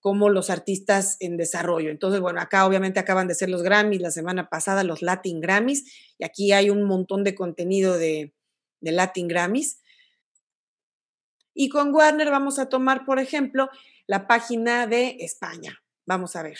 como 0.00 0.28
los 0.30 0.50
artistas 0.50 1.16
en 1.20 1.36
desarrollo. 1.36 1.90
Entonces, 1.90 2.20
bueno, 2.20 2.40
acá 2.40 2.66
obviamente 2.66 3.00
acaban 3.00 3.28
de 3.28 3.34
ser 3.34 3.50
los 3.50 3.62
Grammys, 3.62 4.00
la 4.00 4.10
semana 4.10 4.48
pasada 4.48 4.84
los 4.84 5.02
Latin 5.02 5.40
Grammys, 5.40 5.84
y 6.18 6.24
aquí 6.24 6.52
hay 6.52 6.70
un 6.70 6.82
montón 6.84 7.24
de 7.24 7.34
contenido 7.34 7.98
de, 7.98 8.34
de 8.80 8.92
Latin 8.92 9.28
Grammys. 9.28 9.80
Y 11.60 11.70
con 11.70 11.92
Warner 11.92 12.30
vamos 12.30 12.60
a 12.60 12.68
tomar, 12.68 13.04
por 13.04 13.18
ejemplo, 13.18 13.68
la 14.06 14.28
página 14.28 14.86
de 14.86 15.16
España. 15.18 15.82
Vamos 16.06 16.36
a 16.36 16.44
ver. 16.44 16.56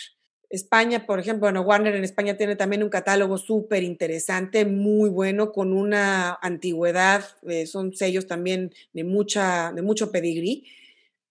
España, 0.49 1.05
por 1.05 1.21
ejemplo, 1.21 1.45
bueno, 1.45 1.61
Warner 1.61 1.95
en 1.95 2.03
España 2.03 2.35
tiene 2.35 2.57
también 2.57 2.83
un 2.83 2.89
catálogo 2.89 3.37
súper 3.37 3.83
interesante, 3.83 4.65
muy 4.65 5.09
bueno, 5.09 5.53
con 5.53 5.71
una 5.71 6.37
antigüedad, 6.41 7.23
eh, 7.47 7.65
son 7.65 7.95
sellos 7.95 8.27
también 8.27 8.73
de, 8.91 9.05
mucha, 9.05 9.71
de 9.71 9.81
mucho 9.83 10.11
pedigrí, 10.11 10.67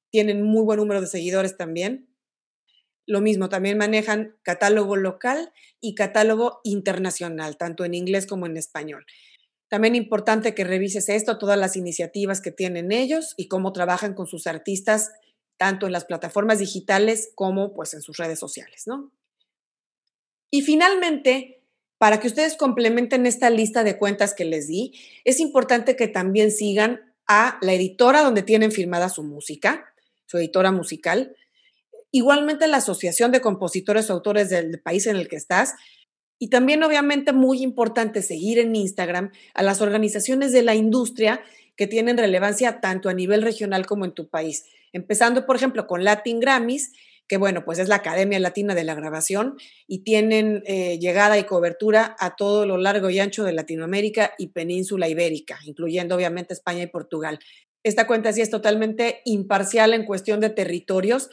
tienen 0.09 0.43
muy 0.43 0.63
buen 0.63 0.79
número 0.79 1.03
de 1.03 1.07
seguidores 1.07 1.59
también. 1.59 2.09
Lo 3.05 3.21
mismo, 3.21 3.51
también 3.51 3.77
manejan 3.77 4.35
catálogo 4.45 4.97
local 4.97 5.53
y 5.79 5.95
catálogo 5.95 6.63
internacional, 6.65 7.59
tanto 7.59 7.85
en 7.85 7.93
inglés 7.93 8.27
como 8.27 8.47
en 8.47 8.57
español. 8.57 9.05
También 9.69 9.95
importante 9.95 10.55
que 10.55 10.65
revises 10.65 11.09
esto, 11.09 11.39
todas 11.39 11.59
las 11.59 11.77
iniciativas 11.77 12.41
que 12.41 12.51
tienen 12.51 12.91
ellos 12.91 13.35
y 13.37 13.49
cómo 13.49 13.73
trabajan 13.73 14.15
con 14.15 14.27
sus 14.27 14.47
artistas, 14.47 15.13
tanto 15.59 15.87
en 15.87 15.93
las 15.93 16.05
plataformas 16.05 16.59
digitales 16.59 17.31
como 17.35 17.75
pues 17.75 17.93
en 17.95 18.01
sus 18.01 18.17
redes 18.17 18.39
sociales, 18.39 18.85
¿no? 18.87 19.13
Y 20.51 20.63
finalmente, 20.63 21.63
para 21.99 22.21
que 22.21 22.29
ustedes 22.29 22.57
complementen 22.57 23.27
esta 23.27 23.51
lista 23.51 23.85
de 23.85 23.99
cuentas 23.99 24.33
que 24.33 24.45
les 24.45 24.69
di, 24.69 24.95
es 25.25 25.41
importante 25.41 25.97
que 25.97 26.09
también 26.09 26.51
sigan 26.51 27.15
a 27.27 27.59
la 27.61 27.75
editora 27.75 28.23
donde 28.23 28.43
tienen 28.43 28.73
firmada 28.73 29.11
su 29.11 29.23
música, 29.23 29.93
su 30.25 30.39
editora 30.39 30.73
musical, 30.73 31.37
igualmente 32.11 32.67
la 32.67 32.79
Asociación 32.79 33.33
de 33.33 33.43
Compositores 33.43 34.09
o 34.09 34.15
Autores 34.15 34.49
del 34.49 34.81
país 34.81 35.07
en 35.07 35.17
el 35.17 35.29
que 35.29 35.37
estás, 35.37 35.75
y 36.39 36.49
también, 36.49 36.83
obviamente, 36.83 37.33
muy 37.33 37.63
importante 37.63 38.23
seguir 38.23 38.59
en 38.59 38.77
Instagram 38.77 39.33
a 39.55 39.63
las 39.63 39.81
organizaciones 39.81 40.53
de 40.53 40.63
la 40.63 40.75
industria 40.75 41.43
que 41.77 41.87
tienen 41.87 42.19
relevancia 42.19 42.81
tanto 42.81 43.09
a 43.09 43.15
nivel 43.15 43.43
regional 43.43 43.87
como 43.87 44.05
en 44.05 44.13
tu 44.13 44.29
país. 44.29 44.67
Empezando, 44.93 45.47
por 45.47 45.57
ejemplo, 45.57 45.87
con 45.87 46.05
Latin 46.05 46.41
Grammys, 46.41 46.93
que 47.29 47.37
bueno, 47.37 47.65
pues 47.65 47.79
es 47.79 47.89
la 47.89 47.97
Academia 47.97 48.39
Latina 48.39 48.75
de 48.75 48.85
la 48.85 48.95
Grabación 48.95 49.57
y 49.87 49.99
tienen 49.99 50.63
eh, 50.67 50.99
llegada 50.99 51.39
y 51.39 51.45
cobertura 51.45 52.17
a 52.19 52.37
todo 52.37 52.67
lo 52.67 52.79
largo 52.79 53.11
y 53.11 53.21
ancho 53.21 53.45
de 53.45 53.53
Latinoamérica 53.53 54.33
y 54.39 54.49
península 54.49 55.09
ibérica, 55.09 55.59
incluyendo 55.65 56.17
obviamente 56.17 56.55
España 56.55 56.83
y 56.83 56.87
Portugal. 56.87 57.39
Esta 57.83 58.07
cuenta 58.07 58.33
sí 58.33 58.41
es 58.41 58.51
totalmente 58.51 59.21
imparcial 59.25 59.93
en 59.93 60.07
cuestión 60.07 60.41
de 60.41 60.51
territorios. 60.51 61.29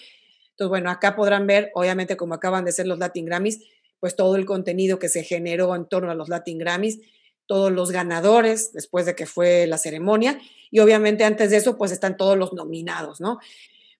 Entonces, 0.51 0.69
bueno, 0.69 0.89
acá 0.89 1.15
podrán 1.15 1.47
ver, 1.47 1.71
obviamente, 1.73 2.17
como 2.17 2.33
acaban 2.33 2.65
de 2.65 2.71
ser 2.71 2.87
los 2.87 2.99
Latin 2.99 3.25
Grammys, 3.25 3.61
pues 3.99 4.15
todo 4.15 4.35
el 4.35 4.45
contenido 4.45 4.99
que 4.99 5.09
se 5.09 5.23
generó 5.23 5.75
en 5.75 5.87
torno 5.87 6.11
a 6.11 6.15
los 6.15 6.29
Latin 6.29 6.57
Grammys, 6.57 6.99
todos 7.47 7.71
los 7.71 7.91
ganadores 7.91 8.73
después 8.73 9.05
de 9.05 9.15
que 9.15 9.25
fue 9.25 9.67
la 9.67 9.77
ceremonia 9.77 10.39
y 10.71 10.79
obviamente 10.79 11.23
antes 11.23 11.51
de 11.51 11.57
eso 11.57 11.77
pues 11.77 11.91
están 11.91 12.17
todos 12.17 12.37
los 12.37 12.53
nominados, 12.53 13.21
¿no? 13.21 13.39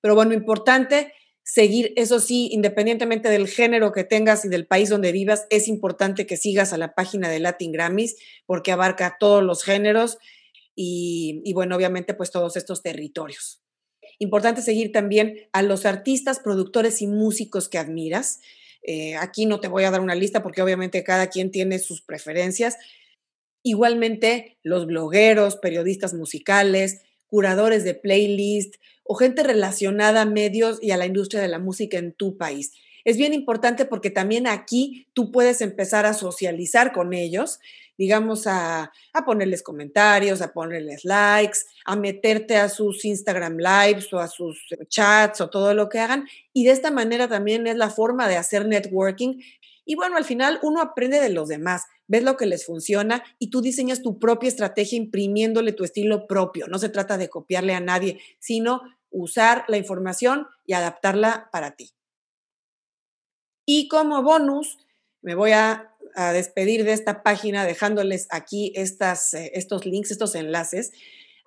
Pero 0.01 0.15
bueno, 0.15 0.34
importante 0.34 1.13
seguir, 1.43 1.93
eso 1.95 2.19
sí, 2.19 2.49
independientemente 2.51 3.29
del 3.29 3.47
género 3.47 3.91
que 3.91 4.03
tengas 4.03 4.45
y 4.45 4.49
del 4.49 4.65
país 4.65 4.89
donde 4.89 5.12
vivas, 5.12 5.45
es 5.49 5.67
importante 5.67 6.25
que 6.25 6.38
sigas 6.38 6.73
a 6.73 6.77
la 6.77 6.95
página 6.95 7.29
de 7.29 7.39
Latin 7.39 7.71
Grammys 7.71 8.15
porque 8.45 8.71
abarca 8.71 9.17
todos 9.19 9.43
los 9.43 9.63
géneros 9.63 10.17
y, 10.75 11.41
y 11.45 11.53
bueno, 11.53 11.75
obviamente 11.75 12.13
pues 12.13 12.31
todos 12.31 12.58
estos 12.58 12.81
territorios. 12.81 13.62
Importante 14.17 14.62
seguir 14.62 14.91
también 14.91 15.47
a 15.51 15.62
los 15.62 15.86
artistas, 15.86 16.39
productores 16.39 17.01
y 17.01 17.08
músicos 17.08 17.69
que 17.69 17.77
admiras. 17.77 18.39
Eh, 18.88 19.15
aquí 19.15 19.45
no 19.48 19.60
te 19.60 19.67
voy 19.67 19.84
a 19.84 19.91
dar 19.91 20.02
una 20.02 20.13
lista 20.13 20.43
porque 20.43 20.62
obviamente 20.62 21.04
cada 21.04 21.28
quien 21.28 21.50
tiene 21.50 21.80
sus 21.80 22.02
preferencias. 22.02 22.78
Igualmente, 23.63 24.58
los 24.62 24.86
blogueros, 24.86 25.56
periodistas 25.56 26.13
musicales, 26.13 27.02
curadores 27.26 27.84
de 27.84 27.95
playlist 27.95 28.76
o 29.04 29.15
gente 29.15 29.41
relacionada 29.41 30.21
a 30.21 30.26
medios 30.26 30.78
y 30.82 30.91
a 30.91 30.98
la 30.98 31.08
industria 31.08 31.41
de 31.41 31.48
la 31.48 31.60
música 31.60 31.98
en 31.98 32.13
tu 32.13 32.38
país. 32.38 32.74
Es 33.06 33.17
bien 33.17 33.34
importante 33.34 33.86
porque 33.86 34.12
también 34.12 34.48
aquí 34.48 35.08
tú 35.13 35.32
puedes 35.32 35.62
empezar 35.62 36.06
a 36.06 36.13
socializar 36.13 36.91
con 36.91 37.13
ellos 37.13 37.60
digamos, 37.97 38.47
a, 38.47 38.91
ponerles 39.25 39.63
comentarios, 39.63 40.41
a 40.41 40.53
ponerles 40.53 41.05
likes, 41.05 41.60
a 41.86 41.95
meterte 41.95 42.58
a 42.58 42.69
sus 42.69 43.05
Instagram 43.05 43.58
lives 43.58 44.12
o 44.13 44.19
a 44.19 44.27
sus 44.27 44.60
chats 44.88 45.41
o 45.41 45.49
todo 45.49 45.73
lo 45.73 45.89
que 45.89 45.99
hagan. 45.99 46.27
Y 46.53 46.65
de 46.65 46.71
esta 46.71 46.91
manera 46.91 47.27
también 47.27 47.67
es 47.67 47.75
la 47.75 47.89
forma 47.89 48.27
de 48.27 48.38
hacer 48.38 48.67
networking. 48.67 49.39
Y 49.86 49.95
bueno, 49.95 50.17
al 50.17 50.25
final 50.25 50.60
uno 50.63 50.81
aprende 50.81 51.19
de 51.19 51.29
los 51.29 51.47
demás, 51.47 51.84
ves 52.08 52.23
lo 52.23 52.38
que 52.38 52.47
les 52.47 52.65
funciona 52.65 53.23
y 53.39 53.49
tú 53.49 53.62
diseñas 53.62 54.01
tu 54.01 54.19
propia 54.19 54.49
estrategia 54.49 54.97
imprimiéndole 54.97 55.73
tu 55.73 55.84
estilo 55.84 56.27
propio. 56.27 56.67
No 56.67 56.79
se 56.79 56.89
trata 56.89 57.17
de 57.17 57.29
copiarle 57.29 57.73
a 57.73 57.79
nadie, 57.79 58.19
sino 58.39 58.81
usar 59.12 59.63
la 59.67 59.77
información 59.77 60.47
y 60.65 60.73
adaptarla 60.73 61.49
para 61.51 61.75
ti. 61.75 61.91
Y 63.65 63.88
como 63.88 64.21
bonus, 64.21 64.77
me 65.26 65.34
voy 65.34 65.52
a 65.54 65.92
despedir 66.34 66.86
de 66.86 66.94
esta 66.94 67.24
página 67.24 67.66
dejándoles 67.66 68.28
aquí 68.30 68.72
eh, 68.76 68.86
estos 69.54 69.86
links, 69.86 70.12
estos 70.12 70.36
enlaces 70.36 70.92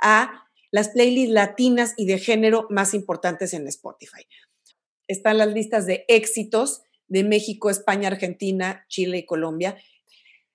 a 0.01 0.45
las 0.71 0.91
playlists 0.91 1.33
latinas 1.33 1.95
y 1.97 2.07
de 2.07 2.19
género 2.19 2.67
más 2.71 2.93
importantes 2.93 3.55
en 3.55 3.67
Spotify. 3.69 4.27
Están 5.07 5.38
las 5.38 5.49
listas 5.55 5.87
de 5.87 6.05
éxitos 6.09 6.83
de 7.07 7.23
México, 7.23 7.71
España, 7.71 8.09
Argentina, 8.09 8.85
Chile 8.88 9.19
y 9.19 9.27
Colombia. 9.27 9.79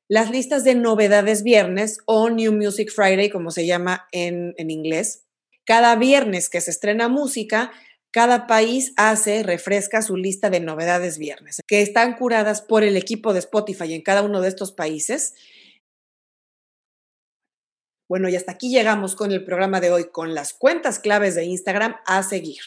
Las 0.10 0.30
listas 0.30 0.66
de 0.66 0.76
novedades 0.76 1.44
viernes 1.44 2.00
o 2.06 2.30
New 2.30 2.52
Music 2.52 2.92
Friday, 2.92 3.30
como 3.30 3.52
se 3.52 3.66
llama 3.66 4.06
en, 4.12 4.54
en 4.58 4.70
inglés. 4.70 5.24
Cada 5.66 5.96
viernes 5.96 6.50
que 6.50 6.62
se 6.62 6.72
estrena 6.72 7.08
música, 7.08 7.72
cada 8.14 8.46
país 8.46 8.94
hace, 8.96 9.42
refresca 9.42 10.04
su 10.04 10.16
lista 10.16 10.52
de 10.52 10.60
novedades 10.60 11.18
viernes, 11.18 11.62
que 11.68 11.82
están 11.82 12.16
curadas 12.16 12.62
por 12.62 12.84
el 12.84 12.96
equipo 12.96 13.34
de 13.34 13.40
Spotify 13.40 13.96
en 13.96 14.04
cada 14.04 14.22
uno 14.22 14.40
de 14.40 14.50
estos 14.50 14.72
países. 14.72 15.34
Bueno, 18.08 18.30
y 18.30 18.36
hasta 18.36 18.52
aquí 18.52 18.70
llegamos 18.70 19.16
con 19.16 19.32
el 19.32 19.44
programa 19.44 19.82
de 19.82 19.92
hoy, 19.92 20.12
con 20.12 20.36
las 20.36 20.54
cuentas 20.54 21.00
claves 21.00 21.34
de 21.34 21.46
Instagram 21.46 21.96
a 22.06 22.22
seguir. 22.22 22.62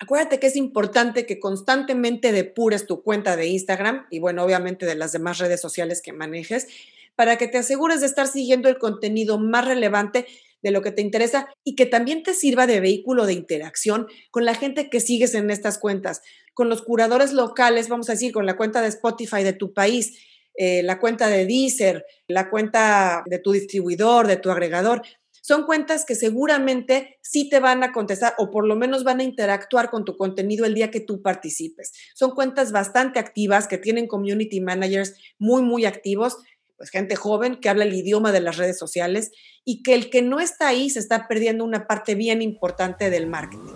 Acuérdate 0.00 0.40
que 0.40 0.48
es 0.48 0.56
importante 0.56 1.26
que 1.26 1.38
constantemente 1.38 2.32
depures 2.32 2.86
tu 2.86 3.04
cuenta 3.04 3.36
de 3.36 3.46
Instagram 3.46 4.08
y 4.10 4.18
bueno, 4.18 4.42
obviamente 4.42 4.84
de 4.84 4.96
las 4.96 5.12
demás 5.12 5.38
redes 5.38 5.60
sociales 5.60 6.02
que 6.02 6.12
manejes, 6.12 6.66
para 7.14 7.38
que 7.38 7.46
te 7.46 7.58
asegures 7.58 8.00
de 8.00 8.06
estar 8.06 8.26
siguiendo 8.26 8.68
el 8.68 8.78
contenido 8.78 9.38
más 9.38 9.64
relevante 9.64 10.26
de 10.62 10.70
lo 10.70 10.82
que 10.82 10.92
te 10.92 11.02
interesa 11.02 11.48
y 11.64 11.74
que 11.74 11.86
también 11.86 12.22
te 12.22 12.34
sirva 12.34 12.66
de 12.66 12.80
vehículo 12.80 13.26
de 13.26 13.32
interacción 13.32 14.06
con 14.30 14.44
la 14.44 14.54
gente 14.54 14.90
que 14.90 15.00
sigues 15.00 15.34
en 15.34 15.50
estas 15.50 15.78
cuentas, 15.78 16.22
con 16.54 16.68
los 16.68 16.82
curadores 16.82 17.32
locales, 17.32 17.88
vamos 17.88 18.08
a 18.08 18.12
decir, 18.12 18.32
con 18.32 18.46
la 18.46 18.56
cuenta 18.56 18.82
de 18.82 18.88
Spotify 18.88 19.42
de 19.42 19.52
tu 19.52 19.72
país, 19.72 20.18
eh, 20.56 20.82
la 20.82 20.98
cuenta 20.98 21.28
de 21.28 21.46
Deezer, 21.46 22.04
la 22.26 22.50
cuenta 22.50 23.22
de 23.26 23.38
tu 23.38 23.52
distribuidor, 23.52 24.26
de 24.26 24.36
tu 24.36 24.50
agregador. 24.50 25.02
Son 25.40 25.62
cuentas 25.62 26.04
que 26.04 26.16
seguramente 26.16 27.18
sí 27.22 27.48
te 27.48 27.60
van 27.60 27.84
a 27.84 27.92
contestar 27.92 28.34
o 28.38 28.50
por 28.50 28.66
lo 28.66 28.74
menos 28.74 29.04
van 29.04 29.20
a 29.20 29.22
interactuar 29.22 29.88
con 29.88 30.04
tu 30.04 30.16
contenido 30.16 30.66
el 30.66 30.74
día 30.74 30.90
que 30.90 31.00
tú 31.00 31.22
participes. 31.22 31.92
Son 32.14 32.32
cuentas 32.32 32.72
bastante 32.72 33.20
activas 33.20 33.68
que 33.68 33.78
tienen 33.78 34.08
community 34.08 34.60
managers 34.60 35.14
muy, 35.38 35.62
muy 35.62 35.86
activos 35.86 36.38
pues 36.78 36.90
gente 36.90 37.16
joven 37.16 37.56
que 37.56 37.68
habla 37.68 37.84
el 37.84 37.92
idioma 37.92 38.32
de 38.32 38.40
las 38.40 38.56
redes 38.56 38.78
sociales 38.78 39.32
y 39.64 39.82
que 39.82 39.94
el 39.94 40.08
que 40.08 40.22
no 40.22 40.40
está 40.40 40.68
ahí 40.68 40.88
se 40.88 41.00
está 41.00 41.26
perdiendo 41.28 41.64
una 41.64 41.86
parte 41.86 42.14
bien 42.14 42.40
importante 42.40 43.10
del 43.10 43.26
marketing. 43.26 43.74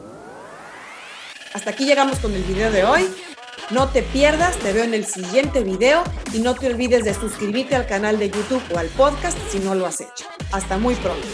Hasta 1.52 1.70
aquí 1.70 1.84
llegamos 1.84 2.20
con 2.20 2.32
el 2.32 2.42
video 2.44 2.70
de 2.70 2.84
hoy. 2.84 3.08
No 3.70 3.88
te 3.90 4.02
pierdas, 4.02 4.56
te 4.58 4.72
veo 4.72 4.84
en 4.84 4.94
el 4.94 5.04
siguiente 5.04 5.62
video 5.62 6.04
y 6.32 6.38
no 6.38 6.54
te 6.54 6.68
olvides 6.68 7.04
de 7.04 7.12
suscribirte 7.12 7.74
al 7.74 7.86
canal 7.86 8.18
de 8.18 8.30
YouTube 8.30 8.62
o 8.72 8.78
al 8.78 8.88
podcast 8.88 9.36
si 9.50 9.58
no 9.58 9.74
lo 9.74 9.86
has 9.86 10.00
hecho. 10.00 10.26
Hasta 10.52 10.78
muy 10.78 10.94
pronto. 10.94 11.26